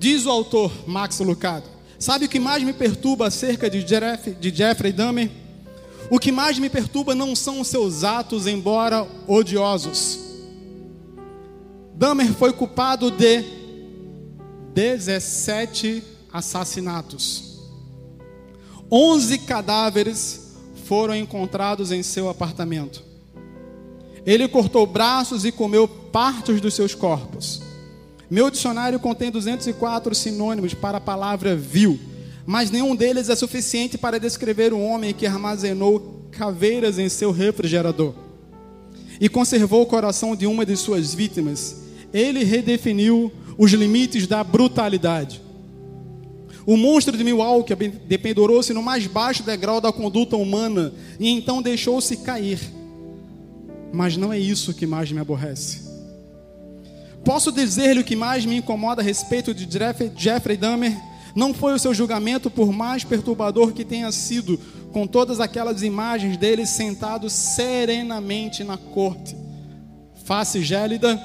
Diz 0.00 0.24
o 0.24 0.30
autor 0.30 0.72
Max 0.88 1.18
Lucado: 1.18 1.68
Sabe 1.98 2.24
o 2.24 2.28
que 2.28 2.40
mais 2.40 2.62
me 2.62 2.72
perturba 2.72 3.26
acerca 3.26 3.68
de, 3.68 3.82
Jeff, 3.82 4.30
de 4.30 4.48
Jeffrey 4.48 4.94
Dahmer? 4.94 5.30
O 6.08 6.18
que 6.18 6.32
mais 6.32 6.58
me 6.58 6.70
perturba 6.70 7.14
não 7.14 7.36
são 7.36 7.60
os 7.60 7.68
seus 7.68 8.02
atos, 8.02 8.46
embora 8.46 9.06
odiosos. 9.26 10.18
Dahmer 11.94 12.32
foi 12.32 12.50
culpado 12.50 13.10
de 13.10 13.44
17 14.72 16.02
assassinatos. 16.32 17.60
11 18.90 19.38
cadáveres 19.40 20.56
foram 20.86 21.14
encontrados 21.14 21.92
em 21.92 22.02
seu 22.02 22.30
apartamento. 22.30 23.04
Ele 24.24 24.48
cortou 24.48 24.86
braços 24.86 25.44
e 25.44 25.52
comeu 25.52 25.86
partes 25.86 26.58
dos 26.58 26.72
seus 26.72 26.94
corpos. 26.94 27.59
Meu 28.30 28.50
dicionário 28.50 29.00
contém 29.00 29.30
204 29.30 30.14
sinônimos 30.14 30.72
para 30.72 30.98
a 30.98 31.00
palavra 31.00 31.56
vil, 31.56 31.98
mas 32.46 32.70
nenhum 32.70 32.94
deles 32.94 33.28
é 33.28 33.36
suficiente 33.36 33.98
para 33.98 34.20
descrever 34.20 34.72
um 34.72 34.84
homem 34.86 35.12
que 35.12 35.26
armazenou 35.26 36.28
caveiras 36.30 36.98
em 36.98 37.08
seu 37.08 37.32
refrigerador 37.32 38.14
e 39.20 39.28
conservou 39.28 39.82
o 39.82 39.86
coração 39.86 40.36
de 40.36 40.46
uma 40.46 40.64
de 40.64 40.76
suas 40.76 41.12
vítimas. 41.12 41.82
Ele 42.12 42.44
redefiniu 42.44 43.32
os 43.58 43.72
limites 43.72 44.26
da 44.26 44.42
brutalidade. 44.44 45.42
O 46.64 46.76
monstro 46.76 47.16
de 47.16 47.24
Milwaukee 47.24 47.74
dependurou-se 48.06 48.72
no 48.72 48.82
mais 48.82 49.06
baixo 49.06 49.42
degrau 49.42 49.80
da 49.80 49.92
conduta 49.92 50.36
humana 50.36 50.92
e 51.18 51.28
então 51.28 51.60
deixou-se 51.60 52.18
cair 52.18 52.80
mas 53.92 54.16
não 54.16 54.32
é 54.32 54.38
isso 54.38 54.74
que 54.74 54.86
mais 54.86 55.10
me 55.10 55.20
aborrece. 55.20 55.89
Posso 57.30 57.52
dizer-lhe 57.52 58.00
o 58.00 58.04
que 58.04 58.16
mais 58.16 58.44
me 58.44 58.56
incomoda 58.56 59.00
a 59.00 59.04
respeito 59.04 59.54
de 59.54 59.64
Jeffrey 60.16 60.56
Dahmer? 60.56 61.00
Não 61.32 61.54
foi 61.54 61.72
o 61.72 61.78
seu 61.78 61.94
julgamento, 61.94 62.50
por 62.50 62.72
mais 62.72 63.04
perturbador 63.04 63.70
que 63.70 63.84
tenha 63.84 64.10
sido, 64.10 64.58
com 64.92 65.06
todas 65.06 65.38
aquelas 65.38 65.84
imagens 65.84 66.36
dele 66.36 66.66
sentado 66.66 67.30
serenamente 67.30 68.64
na 68.64 68.76
corte, 68.76 69.36
face 70.24 70.60
gélida, 70.60 71.22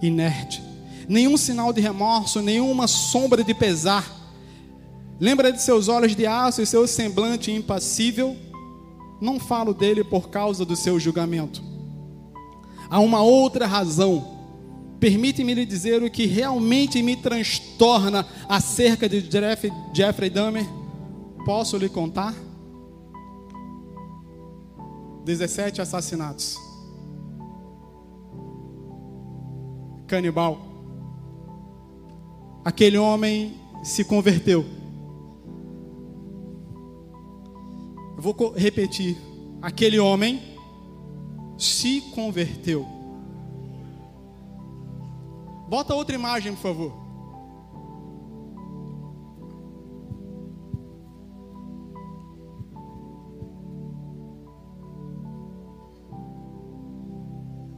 inerte, 0.00 0.62
nenhum 1.06 1.36
sinal 1.36 1.70
de 1.70 1.82
remorso, 1.82 2.40
nenhuma 2.40 2.86
sombra 2.86 3.44
de 3.44 3.52
pesar. 3.52 4.10
Lembra 5.20 5.52
de 5.52 5.60
seus 5.60 5.86
olhos 5.86 6.16
de 6.16 6.24
aço 6.26 6.62
e 6.62 6.66
seu 6.66 6.86
semblante 6.86 7.52
impassível? 7.52 8.34
Não 9.20 9.38
falo 9.38 9.74
dele 9.74 10.02
por 10.02 10.30
causa 10.30 10.64
do 10.64 10.74
seu 10.74 10.98
julgamento 10.98 11.72
há 12.92 13.00
uma 13.00 13.22
outra 13.22 13.66
razão. 13.66 14.31
Permite-me 15.02 15.52
lhe 15.52 15.66
dizer 15.66 16.00
o 16.00 16.08
que 16.08 16.26
realmente 16.26 17.02
me 17.02 17.16
transtorna 17.16 18.24
acerca 18.48 19.08
de 19.08 19.20
Jeff, 19.20 19.68
Jeffrey 19.92 20.30
Dahmer. 20.30 20.64
Posso 21.44 21.76
lhe 21.76 21.88
contar? 21.88 22.32
17 25.24 25.82
assassinatos. 25.82 26.56
Canibal. 30.06 30.60
Aquele 32.64 32.96
homem 32.96 33.56
se 33.82 34.04
converteu. 34.04 34.64
Eu 38.16 38.22
vou 38.22 38.52
repetir. 38.54 39.18
Aquele 39.60 39.98
homem 39.98 40.40
se 41.58 42.00
converteu. 42.14 43.01
Bota 45.72 45.94
outra 45.94 46.14
imagem, 46.14 46.54
por 46.54 46.60
favor. 46.60 46.92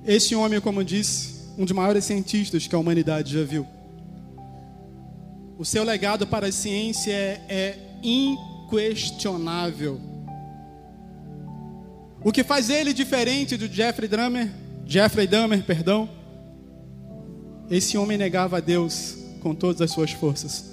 Esse 0.04 0.34
homem, 0.34 0.60
como 0.60 0.82
disse, 0.82 1.54
um 1.56 1.64
dos 1.64 1.70
maiores 1.70 2.04
cientistas 2.04 2.66
que 2.66 2.74
a 2.74 2.78
humanidade 2.80 3.32
já 3.32 3.44
viu. 3.44 3.64
O 5.56 5.64
seu 5.64 5.84
legado 5.84 6.26
para 6.26 6.48
a 6.48 6.52
ciência 6.52 7.12
é, 7.12 7.40
é 7.48 7.78
inquestionável. 8.02 10.00
O 12.24 12.32
que 12.32 12.42
faz 12.42 12.70
ele 12.70 12.92
diferente 12.92 13.56
do 13.56 13.72
Jeffrey 13.72 14.08
Dahmer, 14.08 14.50
Jeffrey 14.84 15.28
Dahmer, 15.28 15.62
perdão, 15.62 16.23
esse 17.70 17.96
homem 17.96 18.18
negava 18.18 18.58
a 18.58 18.60
Deus 18.60 19.16
com 19.40 19.54
todas 19.54 19.80
as 19.80 19.90
suas 19.90 20.12
forças. 20.12 20.64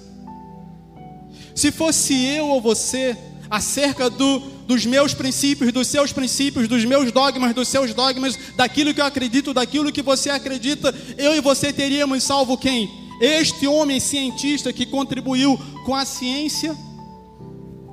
Se 1.54 1.70
fosse 1.70 2.14
eu 2.14 2.46
ou 2.46 2.60
você, 2.60 3.16
acerca 3.50 4.08
do 4.08 4.52
dos 4.66 4.86
meus 4.86 5.12
princípios, 5.12 5.72
dos 5.72 5.88
seus 5.88 6.12
princípios, 6.12 6.66
dos 6.66 6.84
meus 6.84 7.12
dogmas, 7.12 7.54
dos 7.54 7.68
seus 7.68 7.92
dogmas, 7.92 8.38
daquilo 8.56 8.94
que 8.94 9.00
eu 9.00 9.04
acredito, 9.04 9.52
daquilo 9.52 9.92
que 9.92 10.00
você 10.00 10.30
acredita, 10.30 10.94
eu 11.18 11.34
e 11.34 11.40
você 11.40 11.72
teríamos 11.72 12.22
salvo 12.22 12.56
quem? 12.56 12.90
Este 13.20 13.66
homem 13.66 14.00
cientista 14.00 14.72
que 14.72 14.86
contribuiu 14.86 15.58
com 15.84 15.94
a 15.94 16.04
ciência 16.04 16.74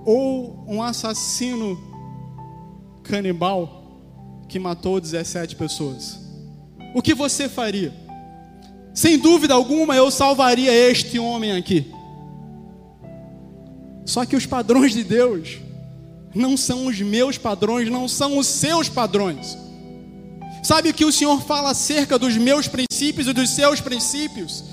ou 0.06 0.64
um 0.68 0.82
assassino 0.82 1.78
canibal 3.04 4.46
que 4.48 4.58
matou 4.58 5.02
17 5.02 5.56
pessoas? 5.56 6.20
O 6.96 7.02
que 7.02 7.14
você 7.14 7.50
faria? 7.50 7.94
Sem 9.00 9.18
dúvida 9.18 9.54
alguma, 9.54 9.96
eu 9.96 10.12
salvaria 10.12 10.74
este 10.74 11.18
homem 11.18 11.54
aqui. 11.54 11.90
Só 14.06 14.26
que 14.26 14.36
os 14.36 14.46
padrões 14.46 14.92
de 14.92 15.06
Deus 15.06 15.58
não 16.36 16.58
são 16.58 16.86
os 16.86 17.00
meus 17.00 17.38
padrões, 17.38 17.90
não 17.90 18.10
são 18.10 18.38
os 18.38 18.46
seus 18.46 18.90
padrões. 18.90 19.58
Sabe 20.62 20.90
o 20.90 20.94
que 20.94 21.06
o 21.06 21.14
Senhor 21.14 21.42
fala 21.44 21.72
acerca 21.72 22.20
dos 22.20 22.36
meus 22.36 22.68
princípios 22.68 23.26
e 23.26 23.32
dos 23.32 23.52
seus 23.52 23.80
princípios? 23.80 24.66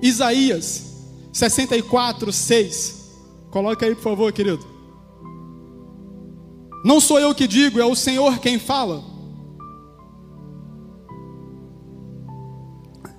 Isaías 0.00 0.84
64, 1.32 2.32
6. 2.32 2.94
Coloca 3.50 3.84
aí, 3.84 3.92
por 3.92 4.04
favor, 4.04 4.32
querido. 4.32 4.64
Não 6.84 7.00
sou 7.00 7.18
eu 7.18 7.34
que 7.34 7.48
digo, 7.48 7.80
é 7.80 7.84
o 7.84 7.96
Senhor 7.96 8.38
quem 8.38 8.56
fala. 8.56 9.17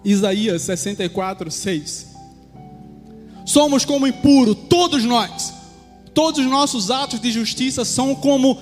Isaías 0.04 0.62
64, 0.64 1.52
6. 1.52 2.08
Somos 3.46 3.84
como 3.84 4.08
impuro, 4.08 4.54
todos 4.54 5.04
nós. 5.04 5.54
Todos 6.14 6.40
os 6.40 6.46
nossos 6.46 6.92
atos 6.92 7.20
de 7.20 7.32
justiça 7.32 7.86
são 7.86 8.16
como 8.16 8.58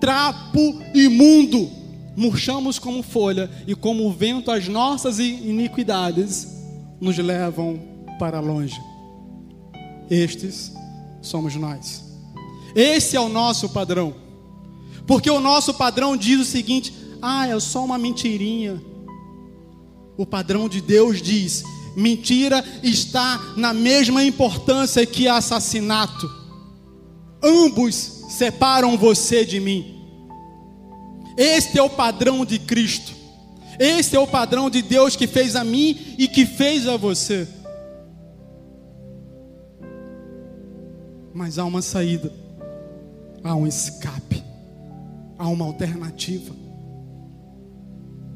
trapo 0.00 0.80
imundo. 0.94 1.70
Murchamos 2.16 2.78
como 2.78 3.02
folha 3.02 3.50
e 3.66 3.74
como 3.74 4.06
o 4.06 4.12
vento 4.12 4.50
as 4.50 4.68
nossas 4.68 5.18
iniquidades 5.18 6.48
nos 7.00 7.16
levam 7.18 7.80
para 8.18 8.40
longe. 8.40 8.80
Estes 10.10 10.72
somos 11.22 11.54
nós. 11.54 12.04
Esse 12.74 13.16
é 13.16 13.20
o 13.20 13.28
nosso 13.28 13.68
padrão. 13.70 14.14
Porque 15.06 15.30
o 15.30 15.40
nosso 15.40 15.74
padrão 15.74 16.16
diz 16.16 16.40
o 16.40 16.44
seguinte: 16.44 16.92
ah, 17.20 17.46
é 17.46 17.58
só 17.60 17.84
uma 17.84 17.98
mentirinha. 17.98 18.80
O 20.16 20.26
padrão 20.26 20.68
de 20.68 20.80
Deus 20.80 21.20
diz: 21.22 21.62
mentira 21.96 22.64
está 22.82 23.54
na 23.56 23.72
mesma 23.72 24.24
importância 24.24 25.04
que 25.06 25.28
assassinato. 25.28 26.30
Ambos 27.42 27.94
separam 28.28 28.96
você 28.96 29.44
de 29.44 29.58
mim. 29.58 30.00
Este 31.36 31.78
é 31.78 31.82
o 31.82 31.90
padrão 31.90 32.44
de 32.44 32.58
Cristo. 32.58 33.12
Este 33.78 34.16
é 34.16 34.20
o 34.20 34.26
padrão 34.26 34.68
de 34.68 34.82
Deus 34.82 35.16
que 35.16 35.26
fez 35.26 35.56
a 35.56 35.64
mim 35.64 36.14
e 36.18 36.28
que 36.28 36.44
fez 36.44 36.86
a 36.86 36.96
você. 36.96 37.48
Mas 41.34 41.58
há 41.58 41.64
uma 41.64 41.80
saída, 41.80 42.30
há 43.42 43.54
um 43.54 43.66
escape, 43.66 44.44
há 45.38 45.48
uma 45.48 45.64
alternativa, 45.64 46.54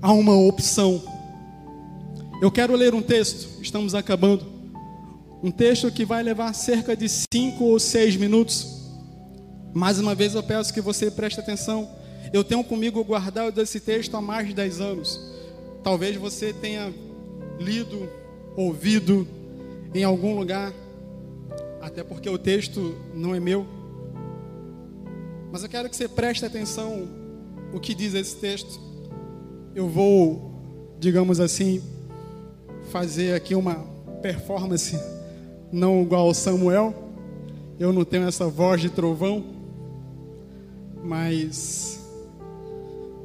há 0.01 0.13
uma 0.13 0.35
opção. 0.35 1.16
Eu 2.39 2.51
quero 2.51 2.77
ler 2.77 2.93
um 2.93 3.01
texto, 3.01 3.63
estamos 3.63 3.95
acabando. 3.95 4.45
Um 5.43 5.51
texto 5.51 5.91
que 5.91 6.05
vai 6.05 6.23
levar 6.23 6.53
cerca 6.53 6.95
de 6.95 7.09
cinco 7.09 7.65
ou 7.65 7.81
seis 7.81 8.15
minutos. 8.15 8.91
Mais 9.73 9.99
uma 9.99 10.15
vez 10.15 10.35
eu 10.35 10.43
peço 10.43 10.73
que 10.73 10.83
você 10.83 11.11
preste 11.11 11.41
atenção. 11.41 11.89
Eu 12.35 12.45
tenho 12.45 12.63
comigo 12.63 13.03
guardado 13.03 13.59
esse 13.59 13.81
texto 13.81 14.15
há 14.19 14.21
mais 14.21 14.49
de 14.49 14.55
dez 14.55 14.83
anos. 14.83 15.19
Talvez 15.83 16.17
você 16.17 16.53
tenha 16.53 16.93
lido, 17.59 18.07
ouvido 18.55 19.27
em 19.95 20.05
algum 20.05 20.37
lugar, 20.37 20.75
até 21.81 22.05
porque 22.05 22.29
o 22.29 22.37
texto 22.37 22.97
não 23.15 23.35
é 23.35 23.41
meu. 23.41 23.67
Mas 25.51 25.63
eu 25.63 25.71
quero 25.71 25.89
que 25.89 25.97
você 25.97 26.07
preste 26.07 26.45
atenção 26.45 27.09
o 27.73 27.81
que 27.81 27.95
diz 27.95 28.13
esse 28.13 28.37
texto. 28.37 28.79
Eu 29.75 29.89
vou, 29.89 30.97
digamos 31.01 31.41
assim, 31.41 31.83
fazer 32.97 33.35
aqui 33.35 33.55
uma 33.55 33.75
performance 34.23 34.99
não 35.71 36.01
igual 36.01 36.29
ao 36.29 36.33
Samuel. 36.33 36.95
Eu 37.79 37.93
não 37.93 38.07
tenho 38.07 38.27
essa 38.27 38.49
voz 38.49 38.81
de 38.81 38.89
trovão, 38.89 39.45
mas 41.05 42.01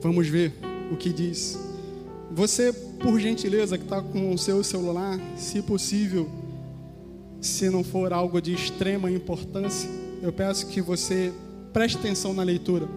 vamos 0.01 0.27
ver 0.27 0.51
o 0.91 0.97
que 0.97 1.13
diz. 1.13 1.57
Você, 2.31 2.73
por 2.73 3.17
gentileza, 3.17 3.77
que 3.77 3.85
está 3.85 4.01
com 4.01 4.33
o 4.33 4.37
seu 4.37 4.61
celular, 4.61 5.17
se 5.37 5.61
possível, 5.61 6.29
se 7.39 7.69
não 7.69 7.81
for 7.81 8.11
algo 8.11 8.41
de 8.41 8.53
extrema 8.53 9.09
importância, 9.09 9.89
eu 10.21 10.33
peço 10.33 10.67
que 10.67 10.81
você 10.81 11.31
preste 11.71 11.97
atenção 11.97 12.33
na 12.33 12.43
leitura. 12.43 12.89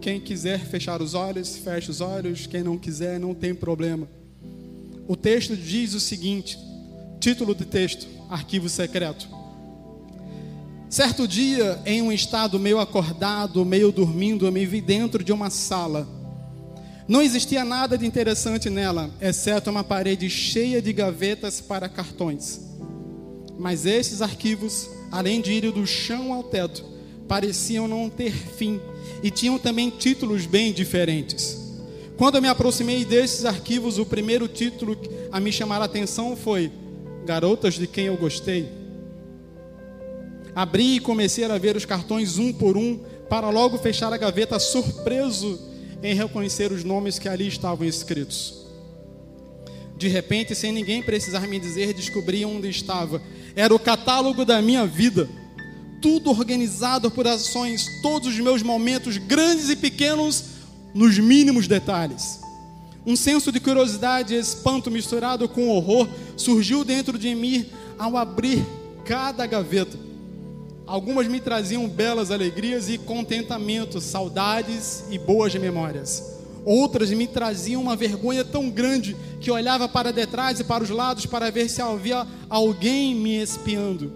Quem 0.00 0.20
quiser 0.20 0.58
fechar 0.66 1.00
os 1.00 1.14
olhos, 1.14 1.56
feche 1.58 1.92
os 1.92 2.00
olhos. 2.00 2.48
Quem 2.48 2.64
não 2.64 2.76
quiser, 2.76 3.20
não 3.20 3.32
tem 3.32 3.54
problema. 3.54 4.08
O 5.08 5.14
texto 5.16 5.56
diz 5.56 5.94
o 5.94 6.00
seguinte: 6.00 6.58
título 7.20 7.54
do 7.54 7.64
texto, 7.64 8.06
arquivo 8.28 8.68
secreto. 8.68 9.28
Certo 10.88 11.26
dia, 11.26 11.80
em 11.84 12.00
um 12.00 12.12
estado 12.12 12.58
meio 12.58 12.78
acordado, 12.78 13.64
meio 13.64 13.90
dormindo, 13.90 14.46
eu 14.46 14.52
me 14.52 14.64
vi 14.64 14.80
dentro 14.80 15.22
de 15.22 15.32
uma 15.32 15.50
sala. 15.50 16.06
Não 17.08 17.22
existia 17.22 17.64
nada 17.64 17.96
de 17.96 18.06
interessante 18.06 18.70
nela, 18.70 19.10
exceto 19.20 19.70
uma 19.70 19.84
parede 19.84 20.28
cheia 20.30 20.80
de 20.80 20.92
gavetas 20.92 21.60
para 21.60 21.88
cartões. 21.88 22.60
Mas 23.58 23.86
esses 23.86 24.22
arquivos, 24.22 24.88
além 25.10 25.40
de 25.40 25.52
irem 25.52 25.70
do 25.70 25.86
chão 25.86 26.32
ao 26.32 26.42
teto, 26.42 26.84
pareciam 27.28 27.88
não 27.88 28.08
ter 28.08 28.32
fim 28.32 28.80
e 29.22 29.30
tinham 29.30 29.58
também 29.58 29.90
títulos 29.90 30.46
bem 30.46 30.72
diferentes. 30.72 31.65
Quando 32.16 32.36
eu 32.36 32.42
me 32.42 32.48
aproximei 32.48 33.04
desses 33.04 33.44
arquivos, 33.44 33.98
o 33.98 34.06
primeiro 34.06 34.48
título 34.48 34.96
a 35.30 35.38
me 35.38 35.52
chamar 35.52 35.82
a 35.82 35.84
atenção 35.84 36.34
foi 36.34 36.72
Garotas 37.26 37.74
de 37.74 37.86
quem 37.86 38.06
eu 38.06 38.16
gostei. 38.16 38.70
Abri 40.54 40.96
e 40.96 41.00
comecei 41.00 41.44
a 41.44 41.58
ver 41.58 41.76
os 41.76 41.84
cartões 41.84 42.38
um 42.38 42.54
por 42.54 42.78
um, 42.78 42.98
para 43.28 43.50
logo 43.50 43.76
fechar 43.76 44.10
a 44.14 44.16
gaveta, 44.16 44.58
surpreso 44.58 45.60
em 46.02 46.14
reconhecer 46.14 46.72
os 46.72 46.82
nomes 46.82 47.18
que 47.18 47.28
ali 47.28 47.48
estavam 47.48 47.86
escritos. 47.86 48.64
De 49.98 50.08
repente, 50.08 50.54
sem 50.54 50.72
ninguém 50.72 51.02
precisar 51.02 51.40
me 51.40 51.58
dizer, 51.58 51.92
descobri 51.92 52.46
onde 52.46 52.70
estava. 52.70 53.20
Era 53.54 53.74
o 53.74 53.78
catálogo 53.78 54.44
da 54.44 54.62
minha 54.62 54.86
vida. 54.86 55.28
Tudo 56.00 56.30
organizado 56.30 57.10
por 57.10 57.26
ações, 57.26 58.00
todos 58.00 58.28
os 58.28 58.40
meus 58.40 58.62
momentos, 58.62 59.18
grandes 59.18 59.68
e 59.68 59.76
pequenos, 59.76 60.55
nos 60.96 61.18
mínimos 61.18 61.68
detalhes. 61.68 62.40
Um 63.04 63.14
senso 63.14 63.52
de 63.52 63.60
curiosidade 63.60 64.34
e 64.34 64.38
espanto 64.38 64.90
misturado 64.90 65.46
com 65.46 65.68
horror 65.68 66.08
surgiu 66.38 66.82
dentro 66.84 67.18
de 67.18 67.34
mim 67.34 67.66
ao 67.98 68.16
abrir 68.16 68.64
cada 69.04 69.46
gaveta. 69.46 69.98
Algumas 70.86 71.28
me 71.28 71.38
traziam 71.38 71.86
belas 71.86 72.30
alegrias 72.30 72.88
e 72.88 72.96
contentamento, 72.96 74.00
saudades 74.00 75.04
e 75.10 75.18
boas 75.18 75.54
memórias. 75.54 76.34
Outras 76.64 77.10
me 77.10 77.26
traziam 77.26 77.82
uma 77.82 77.94
vergonha 77.94 78.42
tão 78.42 78.70
grande 78.70 79.14
que 79.38 79.50
olhava 79.50 79.86
para 79.86 80.12
detrás 80.12 80.60
e 80.60 80.64
para 80.64 80.82
os 80.82 80.88
lados 80.88 81.26
para 81.26 81.50
ver 81.50 81.68
se 81.68 81.82
havia 81.82 82.26
alguém 82.48 83.14
me 83.14 83.36
espiando. 83.36 84.10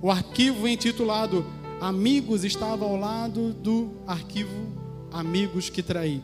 O 0.00 0.10
arquivo 0.10 0.66
intitulado 0.66 1.44
Amigos 1.78 2.42
estava 2.42 2.86
ao 2.86 2.96
lado 2.96 3.52
do 3.52 3.90
arquivo 4.06 4.85
amigos 5.18 5.70
que 5.70 5.82
traí. 5.82 6.22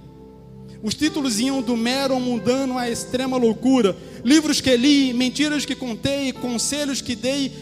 Os 0.82 0.94
títulos 0.94 1.38
iam 1.38 1.62
do 1.62 1.76
mero 1.76 2.18
mundano 2.18 2.76
à 2.76 2.90
extrema 2.90 3.36
loucura. 3.36 3.96
Livros 4.24 4.60
que 4.60 4.76
li, 4.76 5.12
mentiras 5.12 5.64
que 5.64 5.74
contei, 5.74 6.32
conselhos 6.32 7.00
que 7.00 7.14
dei, 7.14 7.52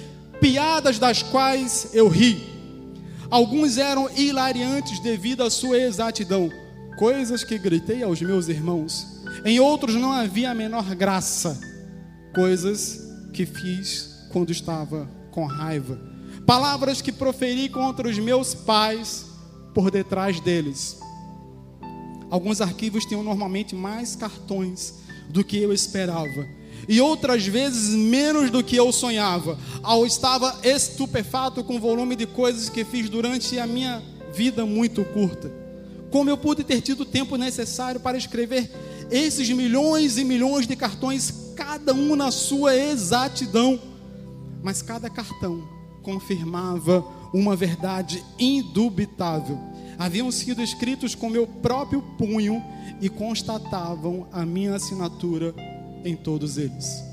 piadas 0.41 0.99
das 0.99 1.23
quais 1.23 1.91
eu 1.93 2.09
ri. 2.09 2.43
Alguns 3.31 3.77
eram 3.77 4.11
hilariantes 4.17 4.99
devido 5.01 5.43
à 5.43 5.51
sua 5.51 5.79
exatidão, 5.79 6.51
coisas 6.99 7.45
que 7.45 7.59
gritei 7.59 8.03
aos 8.03 8.21
meus 8.21 8.49
irmãos. 8.49 9.07
Em 9.45 9.61
outros 9.61 9.95
não 9.95 10.13
havia 10.13 10.51
a 10.51 10.55
menor 10.55 10.95
graça, 10.97 11.61
coisas 12.35 13.01
que 13.33 13.47
fiz 13.47 14.27
quando 14.33 14.51
estava 14.51 15.09
com 15.31 15.47
raiva. 15.47 16.01
Palavras 16.47 17.01
que 17.01 17.13
proferi 17.13 17.69
contra 17.69 18.09
os 18.09 18.19
meus 18.19 18.55
pais 18.55 19.27
por 19.75 19.91
detrás 19.91 20.41
deles. 20.41 20.99
Alguns 22.31 22.61
arquivos 22.61 23.05
tinham 23.05 23.23
normalmente 23.23 23.75
mais 23.75 24.15
cartões 24.15 24.95
do 25.29 25.45
que 25.45 25.59
eu 25.59 25.73
esperava. 25.73 26.47
e 26.89 27.01
outras 27.01 27.47
vezes 27.47 27.95
menos 27.95 28.51
do 28.51 28.65
que 28.65 28.75
eu 28.75 28.91
sonhava. 28.91 29.59
Ao 29.83 30.07
estava 30.07 30.59
estupefato 30.63 31.63
com 31.63 31.77
o 31.77 31.81
volume 31.81 32.17
de 32.17 32.27
coisas 32.27 32.69
que 32.69 32.85
fiz 32.85 33.09
durante 33.09 33.59
a 33.59 33.67
minha 33.67 34.03
vida 34.33 34.65
muito 34.65 35.05
curta. 35.05 35.53
Como 36.11 36.31
eu 36.31 36.37
pude 36.37 36.65
ter 36.65 36.81
tido 36.81 37.03
o 37.03 37.07
tempo 37.07 37.37
necessário 37.37 38.01
para 38.01 38.17
escrever 38.17 38.71
esses 39.11 39.49
milhões 39.51 40.19
e 40.19 40.25
milhões 40.25 40.67
de 40.67 40.75
cartões, 40.75 41.53
cada 41.55 41.93
um 41.93 42.17
na 42.17 42.31
sua 42.31 42.75
exatidão. 42.75 43.79
Mas 44.63 44.83
cada 44.83 45.11
cartão 45.11 45.63
confirmava 46.03 47.05
uma 47.33 47.55
verdade 47.55 48.23
indubitável. 48.39 49.59
Haviam 49.99 50.31
sido 50.31 50.63
escritos 50.63 51.15
com 51.15 51.29
meu 51.29 51.47
próprio 51.47 52.03
punho 52.17 52.63
e 53.01 53.09
constatavam 53.09 54.27
a 54.33 54.45
minha 54.47 54.75
assinatura 54.75 55.55
em 56.05 56.17
todos 56.17 56.57
eles. 56.57 57.05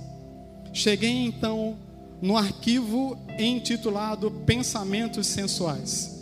Cheguei 0.73 1.25
então 1.25 1.75
no 2.21 2.37
arquivo 2.37 3.17
intitulado 3.37 4.31
Pensamentos 4.45 5.27
Sensuais. 5.27 6.15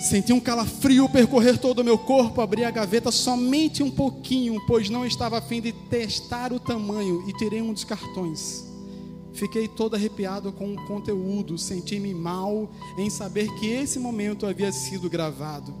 Senti 0.00 0.32
um 0.32 0.40
calafrio 0.40 1.08
percorrer 1.10 1.58
todo 1.58 1.80
o 1.80 1.84
meu 1.84 1.98
corpo, 1.98 2.40
abri 2.40 2.64
a 2.64 2.70
gaveta 2.70 3.12
somente 3.12 3.82
um 3.82 3.90
pouquinho, 3.90 4.58
pois 4.66 4.88
não 4.88 5.04
estava 5.04 5.36
a 5.36 5.42
fim 5.42 5.60
de 5.60 5.72
testar 5.72 6.54
o 6.54 6.58
tamanho 6.58 7.28
e 7.28 7.34
tirei 7.34 7.60
um 7.60 7.72
dos 7.72 7.84
cartões. 7.84 8.69
Fiquei 9.32 9.68
todo 9.68 9.94
arrepiado 9.94 10.52
com 10.52 10.74
o 10.74 10.86
conteúdo, 10.86 11.56
senti-me 11.56 12.12
mal 12.12 12.70
em 12.98 13.08
saber 13.08 13.48
que 13.54 13.66
esse 13.66 13.98
momento 13.98 14.46
havia 14.46 14.72
sido 14.72 15.08
gravado. 15.08 15.72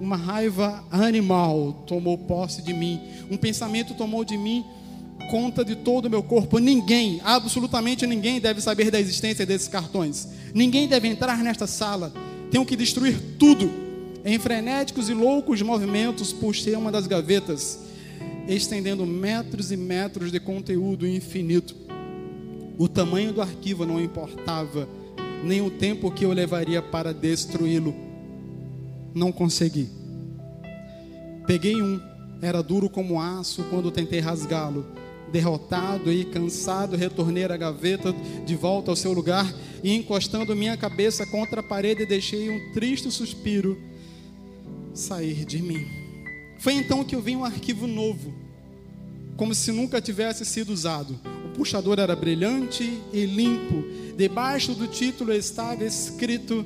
Uma 0.00 0.16
raiva 0.16 0.84
animal 0.90 1.84
tomou 1.86 2.18
posse 2.18 2.62
de 2.62 2.74
mim, 2.74 3.00
um 3.30 3.36
pensamento 3.36 3.94
tomou 3.94 4.24
de 4.24 4.36
mim 4.36 4.64
conta 5.30 5.64
de 5.64 5.76
todo 5.76 6.06
o 6.06 6.10
meu 6.10 6.22
corpo. 6.22 6.58
Ninguém, 6.58 7.20
absolutamente 7.24 8.06
ninguém, 8.06 8.40
deve 8.40 8.60
saber 8.60 8.90
da 8.90 9.00
existência 9.00 9.46
desses 9.46 9.68
cartões. 9.68 10.28
Ninguém 10.52 10.86
deve 10.86 11.08
entrar 11.08 11.38
nesta 11.38 11.66
sala. 11.66 12.12
Tenho 12.50 12.64
que 12.64 12.76
destruir 12.76 13.18
tudo. 13.38 13.70
Em 14.24 14.38
frenéticos 14.38 15.08
e 15.08 15.14
loucos 15.14 15.60
movimentos, 15.60 16.32
puxei 16.32 16.74
uma 16.74 16.90
das 16.90 17.06
gavetas, 17.06 17.78
estendendo 18.48 19.04
metros 19.04 19.70
e 19.70 19.76
metros 19.76 20.32
de 20.32 20.40
conteúdo 20.40 21.06
infinito. 21.06 21.83
O 22.78 22.88
tamanho 22.88 23.32
do 23.32 23.40
arquivo 23.40 23.86
não 23.86 24.00
importava, 24.00 24.88
nem 25.42 25.60
o 25.60 25.70
tempo 25.70 26.10
que 26.10 26.24
eu 26.24 26.32
levaria 26.32 26.82
para 26.82 27.12
destruí-lo. 27.14 27.94
Não 29.14 29.30
consegui. 29.30 29.88
Peguei 31.46 31.80
um, 31.80 32.00
era 32.42 32.62
duro 32.62 32.88
como 32.88 33.20
aço 33.20 33.64
quando 33.70 33.90
tentei 33.90 34.20
rasgá-lo 34.20 34.84
derrotado 35.34 36.12
e 36.12 36.24
cansado, 36.24 36.96
retornei 36.96 37.42
à 37.42 37.56
gaveta 37.56 38.14
de 38.46 38.54
volta 38.54 38.92
ao 38.92 38.96
seu 38.96 39.12
lugar 39.12 39.52
e, 39.82 39.92
encostando 39.92 40.54
minha 40.54 40.76
cabeça 40.76 41.26
contra 41.26 41.58
a 41.58 41.62
parede, 41.62 42.06
deixei 42.06 42.48
um 42.50 42.72
triste 42.72 43.10
suspiro 43.10 43.76
sair 44.94 45.44
de 45.44 45.60
mim. 45.60 45.84
Foi 46.60 46.74
então 46.74 47.02
que 47.02 47.16
eu 47.16 47.20
vi 47.20 47.34
um 47.34 47.44
arquivo 47.44 47.88
novo, 47.88 48.32
como 49.36 49.52
se 49.56 49.72
nunca 49.72 50.00
tivesse 50.00 50.44
sido 50.44 50.72
usado. 50.72 51.18
Puxador 51.54 51.98
era 51.98 52.16
brilhante 52.16 53.00
e 53.12 53.24
limpo. 53.24 53.84
Debaixo 54.16 54.74
do 54.74 54.86
título 54.86 55.32
estava 55.32 55.84
escrito: 55.84 56.64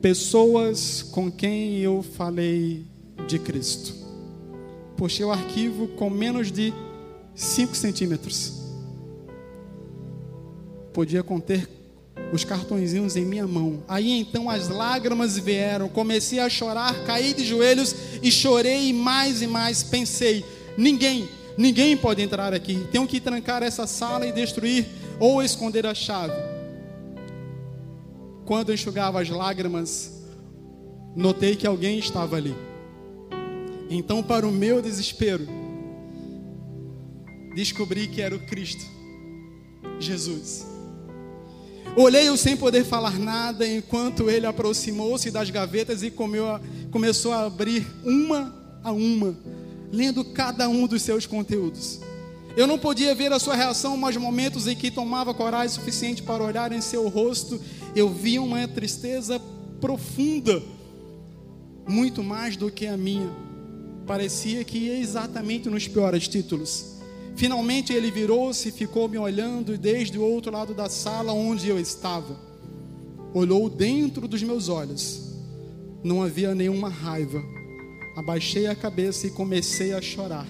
Pessoas 0.00 1.02
com 1.02 1.30
quem 1.30 1.78
eu 1.78 2.02
falei 2.02 2.84
de 3.26 3.38
Cristo. 3.38 3.94
Puxei 4.96 5.24
o 5.24 5.32
arquivo 5.32 5.88
com 5.88 6.08
menos 6.08 6.52
de 6.52 6.72
5 7.34 7.74
centímetros. 7.74 8.52
Podia 10.92 11.22
conter 11.22 11.68
os 12.32 12.44
cartõezinhos 12.44 13.16
em 13.16 13.24
minha 13.24 13.46
mão. 13.46 13.82
Aí 13.86 14.10
então 14.18 14.48
as 14.48 14.68
lágrimas 14.68 15.38
vieram, 15.38 15.88
comecei 15.88 16.38
a 16.38 16.48
chorar, 16.48 17.04
caí 17.04 17.34
de 17.34 17.44
joelhos 17.44 17.94
e 18.22 18.30
chorei 18.30 18.92
mais 18.92 19.42
e 19.42 19.46
mais. 19.46 19.82
Pensei: 19.82 20.44
ninguém, 20.76 21.28
ninguém 21.56 21.96
pode 21.96 22.22
entrar 22.22 22.52
aqui. 22.54 22.86
Tenho 22.90 23.06
que 23.06 23.20
trancar 23.20 23.62
essa 23.62 23.86
sala 23.86 24.26
e 24.26 24.32
destruir 24.32 24.86
ou 25.18 25.42
esconder 25.42 25.86
a 25.86 25.94
chave. 25.94 26.34
Quando 28.44 28.72
enxugava 28.72 29.20
as 29.20 29.28
lágrimas, 29.28 30.22
notei 31.14 31.56
que 31.56 31.66
alguém 31.66 31.98
estava 31.98 32.36
ali. 32.36 32.54
Então, 33.88 34.22
para 34.22 34.46
o 34.46 34.52
meu 34.52 34.82
desespero, 34.82 35.46
descobri 37.54 38.06
que 38.06 38.20
era 38.20 38.34
o 38.34 38.40
Cristo, 38.40 38.84
Jesus. 39.98 40.66
Olhei-o 41.96 42.36
sem 42.36 42.56
poder 42.56 42.84
falar 42.84 43.18
nada, 43.18 43.66
enquanto 43.66 44.28
ele 44.28 44.44
aproximou-se 44.44 45.30
das 45.30 45.48
gavetas 45.48 46.02
e 46.02 46.10
comeu, 46.10 46.44
começou 46.90 47.32
a 47.32 47.46
abrir 47.46 47.86
uma 48.04 48.54
a 48.84 48.92
uma, 48.92 49.34
lendo 49.96 50.22
cada 50.22 50.68
um 50.68 50.86
dos 50.86 51.00
seus 51.00 51.24
conteúdos. 51.26 52.00
Eu 52.54 52.66
não 52.66 52.78
podia 52.78 53.14
ver 53.14 53.32
a 53.32 53.38
sua 53.38 53.56
reação, 53.56 53.96
mas 53.96 54.16
momentos 54.16 54.66
em 54.66 54.76
que 54.76 54.90
tomava 54.90 55.32
coragem 55.32 55.74
suficiente 55.74 56.22
para 56.22 56.44
olhar 56.44 56.70
em 56.70 56.82
seu 56.82 57.08
rosto, 57.08 57.58
eu 57.94 58.10
via 58.10 58.42
uma 58.42 58.68
tristeza 58.68 59.40
profunda, 59.80 60.62
muito 61.88 62.22
mais 62.22 62.56
do 62.56 62.70
que 62.70 62.86
a 62.86 62.96
minha. 62.96 63.30
Parecia 64.06 64.62
que 64.64 64.78
ia 64.78 64.98
exatamente 64.98 65.68
nos 65.70 65.88
piores 65.88 66.28
títulos. 66.28 66.96
Finalmente 67.34 67.92
ele 67.92 68.10
virou-se 68.10 68.68
e 68.68 68.72
ficou 68.72 69.08
me 69.08 69.18
olhando 69.18 69.76
desde 69.78 70.18
o 70.18 70.22
outro 70.22 70.52
lado 70.52 70.74
da 70.74 70.88
sala 70.90 71.32
onde 71.32 71.68
eu 71.68 71.78
estava. 71.78 72.38
Olhou 73.34 73.68
dentro 73.68 74.28
dos 74.28 74.42
meus 74.42 74.68
olhos. 74.68 75.34
Não 76.02 76.22
havia 76.22 76.54
nenhuma 76.54 76.88
raiva. 76.88 77.55
Abaixei 78.16 78.66
a 78.66 78.74
cabeça 78.74 79.26
e 79.26 79.30
comecei 79.30 79.92
a 79.92 80.00
chorar, 80.00 80.46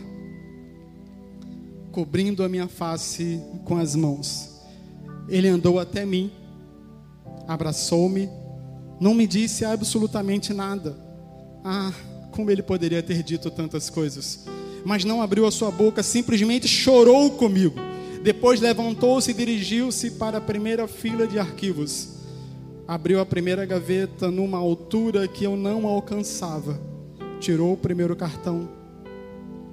cobrindo 1.90 2.44
a 2.44 2.48
minha 2.48 2.68
face 2.68 3.40
com 3.64 3.76
as 3.76 3.96
mãos. 3.96 4.62
Ele 5.28 5.48
andou 5.48 5.80
até 5.80 6.06
mim, 6.06 6.30
abraçou-me, 7.48 8.28
não 9.00 9.12
me 9.12 9.26
disse 9.26 9.64
absolutamente 9.64 10.54
nada. 10.54 10.96
Ah, 11.64 11.92
como 12.30 12.50
ele 12.50 12.62
poderia 12.62 13.02
ter 13.02 13.22
dito 13.24 13.50
tantas 13.50 13.90
coisas 13.90 14.46
mas 14.86 15.04
não 15.04 15.20
abriu 15.20 15.44
a 15.44 15.50
sua 15.50 15.68
boca, 15.68 16.00
simplesmente 16.00 16.68
chorou 16.68 17.32
comigo. 17.32 17.74
Depois 18.22 18.60
levantou-se 18.60 19.32
e 19.32 19.34
dirigiu-se 19.34 20.12
para 20.12 20.38
a 20.38 20.40
primeira 20.40 20.86
fila 20.86 21.26
de 21.26 21.40
arquivos. 21.40 22.10
Abriu 22.86 23.18
a 23.18 23.26
primeira 23.26 23.66
gaveta 23.66 24.30
numa 24.30 24.58
altura 24.58 25.26
que 25.26 25.42
eu 25.42 25.56
não 25.56 25.88
alcançava. 25.88 26.80
Tirou 27.40 27.74
o 27.74 27.76
primeiro 27.76 28.16
cartão, 28.16 28.68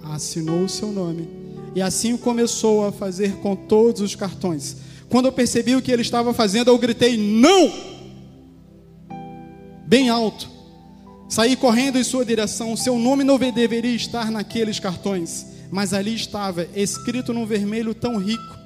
assinou 0.04 0.66
o 0.66 0.70
seu 0.70 0.92
nome 0.92 1.28
e 1.76 1.82
assim 1.82 2.16
começou 2.18 2.86
a 2.86 2.92
fazer 2.92 3.38
com 3.38 3.56
todos 3.56 4.02
os 4.02 4.16
cartões. 4.16 4.78
Quando 5.10 5.26
eu 5.26 5.32
percebi 5.32 5.76
o 5.76 5.82
que 5.82 5.92
ele 5.92 6.02
estava 6.02 6.34
fazendo, 6.34 6.70
eu 6.70 6.78
gritei: 6.78 7.18
Não! 7.18 7.72
Bem 9.88 10.10
alto. 10.10 10.50
Saí 11.30 11.56
correndo 11.56 11.98
em 11.98 12.04
sua 12.04 12.24
direção. 12.24 12.76
Seu 12.76 12.98
nome 13.00 13.24
não 13.24 13.40
deveria 13.40 13.96
estar 13.96 14.30
naqueles 14.30 14.80
cartões, 14.80 15.46
mas 15.72 15.94
ali 15.94 16.14
estava, 16.14 16.68
escrito 16.76 17.34
num 17.34 17.46
vermelho 17.46 17.96
tão 17.96 18.18
rico, 18.18 18.58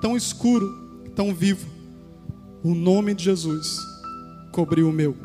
tão 0.00 0.16
escuro, 0.16 1.02
tão 1.14 1.34
vivo. 1.34 1.66
O 2.64 2.74
nome 2.74 3.14
de 3.14 3.24
Jesus 3.24 3.78
cobriu 4.52 4.88
o 4.88 4.92
meu. 4.92 5.16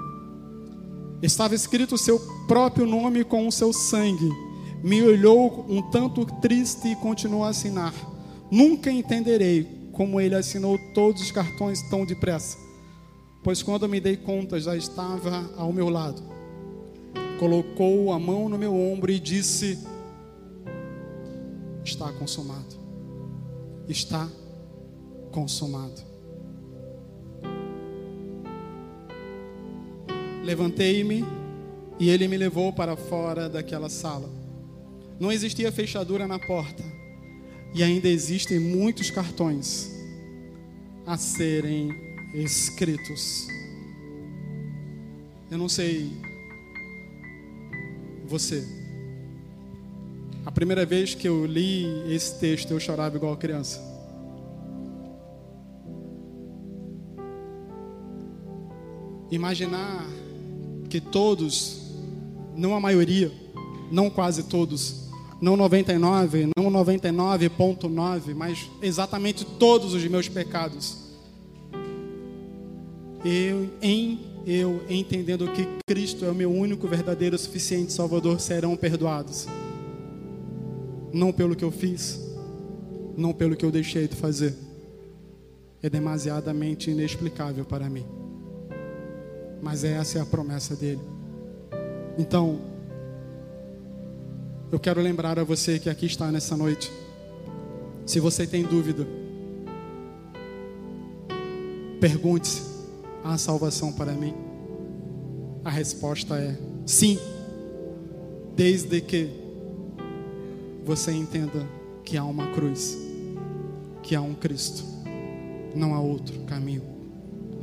Estava 1.21 1.55
escrito 1.55 1.95
o 1.95 1.97
seu 1.97 2.19
próprio 2.51 2.85
nome 2.85 3.23
com 3.23 3.47
o 3.47 3.51
seu 3.51 3.71
sangue. 3.71 4.29
Me 4.83 5.01
olhou 5.01 5.65
um 5.69 5.81
tanto 5.89 6.25
triste 6.25 6.89
e 6.89 6.95
continuou 6.97 7.45
a 7.45 7.47
assinar. 7.47 7.93
Nunca 8.51 8.91
entenderei 8.91 9.89
como 9.93 10.19
ele 10.19 10.35
assinou 10.35 10.77
todos 10.93 11.21
os 11.21 11.31
cartões 11.31 11.81
tão 11.89 12.05
depressa, 12.05 12.57
pois 13.41 13.63
quando 13.63 13.87
me 13.87 14.01
dei 14.01 14.17
conta 14.17 14.59
já 14.59 14.75
estava 14.75 15.49
ao 15.55 15.71
meu 15.71 15.87
lado 15.87 16.21
colocou 17.41 18.11
a 18.11 18.19
mão 18.19 18.47
no 18.47 18.55
meu 18.55 18.75
ombro 18.75 19.11
e 19.11 19.19
disse: 19.19 19.79
Está 21.83 22.11
consumado. 22.11 22.75
Está 23.87 24.29
consumado. 25.31 26.03
Levantei-me 30.43 31.40
e 32.01 32.09
ele 32.09 32.27
me 32.27 32.35
levou 32.35 32.73
para 32.73 32.97
fora 32.97 33.47
daquela 33.47 33.87
sala. 33.87 34.27
Não 35.19 35.31
existia 35.31 35.71
fechadura 35.71 36.27
na 36.27 36.39
porta 36.39 36.83
e 37.75 37.83
ainda 37.83 38.07
existem 38.07 38.59
muitos 38.59 39.11
cartões 39.11 39.91
a 41.05 41.15
serem 41.15 41.91
escritos. 42.33 43.47
Eu 45.51 45.59
não 45.59 45.69
sei 45.69 46.11
você. 48.25 48.67
A 50.43 50.51
primeira 50.51 50.87
vez 50.87 51.13
que 51.13 51.29
eu 51.29 51.45
li 51.45 51.85
esse 52.11 52.39
texto, 52.39 52.71
eu 52.71 52.79
chorava 52.79 53.15
igual 53.15 53.37
criança. 53.37 53.79
Imaginar 59.29 60.03
que 60.89 60.99
todos, 60.99 61.80
não 62.61 62.75
a 62.75 62.79
maioria, 62.79 63.31
não 63.91 64.09
quase 64.09 64.43
todos, 64.43 65.09
não 65.41 65.57
99, 65.57 66.47
não 66.55 66.71
99.9, 66.71 68.35
mas 68.35 68.69
exatamente 68.81 69.43
todos 69.43 69.95
os 69.95 70.05
meus 70.05 70.29
pecados. 70.29 70.97
Eu, 73.25 73.67
em 73.81 74.31
eu 74.45 74.81
entendendo 74.89 75.51
que 75.51 75.67
Cristo 75.87 76.25
é 76.25 76.29
o 76.29 76.35
meu 76.35 76.51
único 76.51 76.87
verdadeiro 76.87 77.37
suficiente 77.37 77.93
Salvador, 77.93 78.39
serão 78.39 78.75
perdoados. 78.75 79.47
Não 81.13 81.31
pelo 81.31 81.55
que 81.55 81.63
eu 81.63 81.71
fiz, 81.71 82.19
não 83.17 83.33
pelo 83.33 83.55
que 83.55 83.65
eu 83.65 83.71
deixei 83.71 84.07
de 84.07 84.15
fazer. 84.15 84.55
É 85.81 85.89
demasiadamente 85.89 86.91
inexplicável 86.91 87.65
para 87.65 87.89
mim. 87.89 88.05
Mas 89.61 89.83
essa 89.83 90.19
é 90.19 90.21
a 90.21 90.25
promessa 90.25 90.75
dele. 90.75 91.20
Então, 92.21 92.59
eu 94.71 94.79
quero 94.79 95.01
lembrar 95.01 95.39
a 95.39 95.43
você 95.43 95.79
que 95.79 95.89
aqui 95.89 96.05
está 96.05 96.31
nessa 96.31 96.55
noite. 96.55 96.91
Se 98.05 98.19
você 98.19 98.45
tem 98.45 98.61
dúvida, 98.61 99.07
pergunte-se: 101.99 102.61
há 103.23 103.35
salvação 103.39 103.91
para 103.91 104.11
mim? 104.11 104.35
A 105.65 105.71
resposta 105.71 106.37
é 106.37 106.55
sim, 106.85 107.17
desde 108.55 109.01
que 109.01 109.27
você 110.85 111.11
entenda 111.11 111.67
que 112.05 112.17
há 112.17 112.23
uma 112.23 112.51
cruz, 112.51 112.99
que 114.03 114.13
há 114.13 114.21
um 114.21 114.35
Cristo, 114.35 114.83
não 115.73 115.95
há 115.95 115.99
outro 115.99 116.39
caminho 116.41 116.83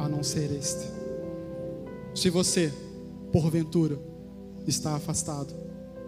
a 0.01 0.09
não 0.09 0.25
ser 0.25 0.51
este. 0.51 0.85
Se 2.13 2.29
você, 2.29 2.73
porventura, 3.31 4.18
está 4.71 4.95
afastado, 4.95 5.55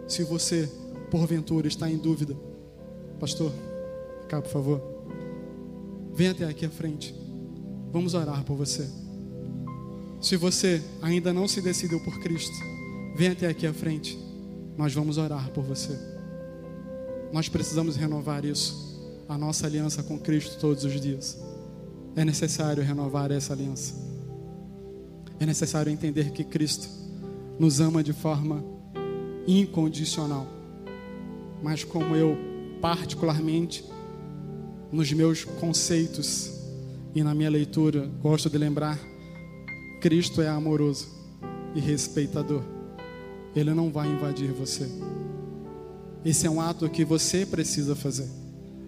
se 0.06 0.22
você, 0.24 0.70
porventura, 1.10 1.68
está 1.68 1.90
em 1.90 1.96
dúvida, 1.96 2.36
pastor, 3.18 3.52
cá 4.28 4.40
por 4.40 4.50
favor, 4.50 4.82
venha 6.12 6.32
até 6.32 6.44
aqui 6.44 6.66
à 6.66 6.70
frente, 6.70 7.14
vamos 7.92 8.14
orar 8.14 8.44
por 8.44 8.56
você. 8.56 8.88
Se 10.20 10.36
você 10.36 10.82
ainda 11.00 11.32
não 11.32 11.48
se 11.48 11.62
decidiu 11.62 11.98
por 12.00 12.20
Cristo, 12.20 12.54
venha 13.16 13.32
até 13.32 13.46
aqui 13.46 13.66
à 13.66 13.72
frente. 13.72 14.18
Nós 14.76 14.92
vamos 14.92 15.16
orar 15.16 15.50
por 15.50 15.64
você. 15.64 15.98
Nós 17.32 17.48
precisamos 17.48 17.96
renovar 17.96 18.44
isso, 18.44 19.00
a 19.28 19.38
nossa 19.38 19.66
aliança 19.66 20.02
com 20.02 20.18
Cristo 20.18 20.58
todos 20.60 20.84
os 20.84 21.00
dias. 21.00 21.38
É 22.14 22.24
necessário 22.24 22.82
renovar 22.82 23.30
essa 23.30 23.54
aliança. 23.54 23.94
É 25.38 25.46
necessário 25.46 25.90
entender 25.90 26.32
que 26.32 26.44
Cristo 26.44 26.99
nos 27.60 27.78
ama 27.78 28.02
de 28.02 28.14
forma 28.14 28.64
incondicional. 29.46 30.46
Mas 31.62 31.84
como 31.84 32.16
eu 32.16 32.34
particularmente 32.80 33.84
nos 34.90 35.12
meus 35.12 35.44
conceitos 35.44 36.50
e 37.14 37.22
na 37.22 37.34
minha 37.34 37.50
leitura 37.50 38.10
gosto 38.22 38.48
de 38.48 38.56
lembrar 38.56 38.98
Cristo 40.00 40.40
é 40.40 40.48
amoroso 40.48 41.06
e 41.74 41.80
respeitador. 41.80 42.62
Ele 43.54 43.74
não 43.74 43.92
vai 43.92 44.08
invadir 44.08 44.50
você. 44.52 44.88
Esse 46.24 46.46
é 46.46 46.50
um 46.50 46.62
ato 46.62 46.88
que 46.88 47.04
você 47.04 47.44
precisa 47.44 47.94
fazer. 47.94 48.28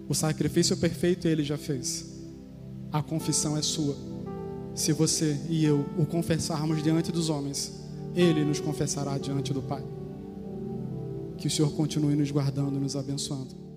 O 0.09 0.15
sacrifício 0.15 0.75
perfeito 0.77 1.27
ele 1.27 1.43
já 1.43 1.59
fez. 1.59 2.11
A 2.91 3.03
confissão 3.03 3.55
é 3.55 3.61
sua. 3.61 3.95
Se 4.73 4.91
você 4.91 5.39
e 5.47 5.63
eu 5.63 5.85
o 5.95 6.07
confessarmos 6.07 6.81
diante 6.81 7.11
dos 7.11 7.29
homens, 7.29 7.82
ele 8.15 8.43
nos 8.43 8.59
confessará 8.59 9.17
diante 9.17 9.53
do 9.53 9.61
Pai. 9.61 9.83
Que 11.37 11.47
o 11.47 11.51
Senhor 11.51 11.71
continue 11.73 12.15
nos 12.15 12.31
guardando, 12.31 12.79
nos 12.79 12.95
abençoando. 12.95 13.62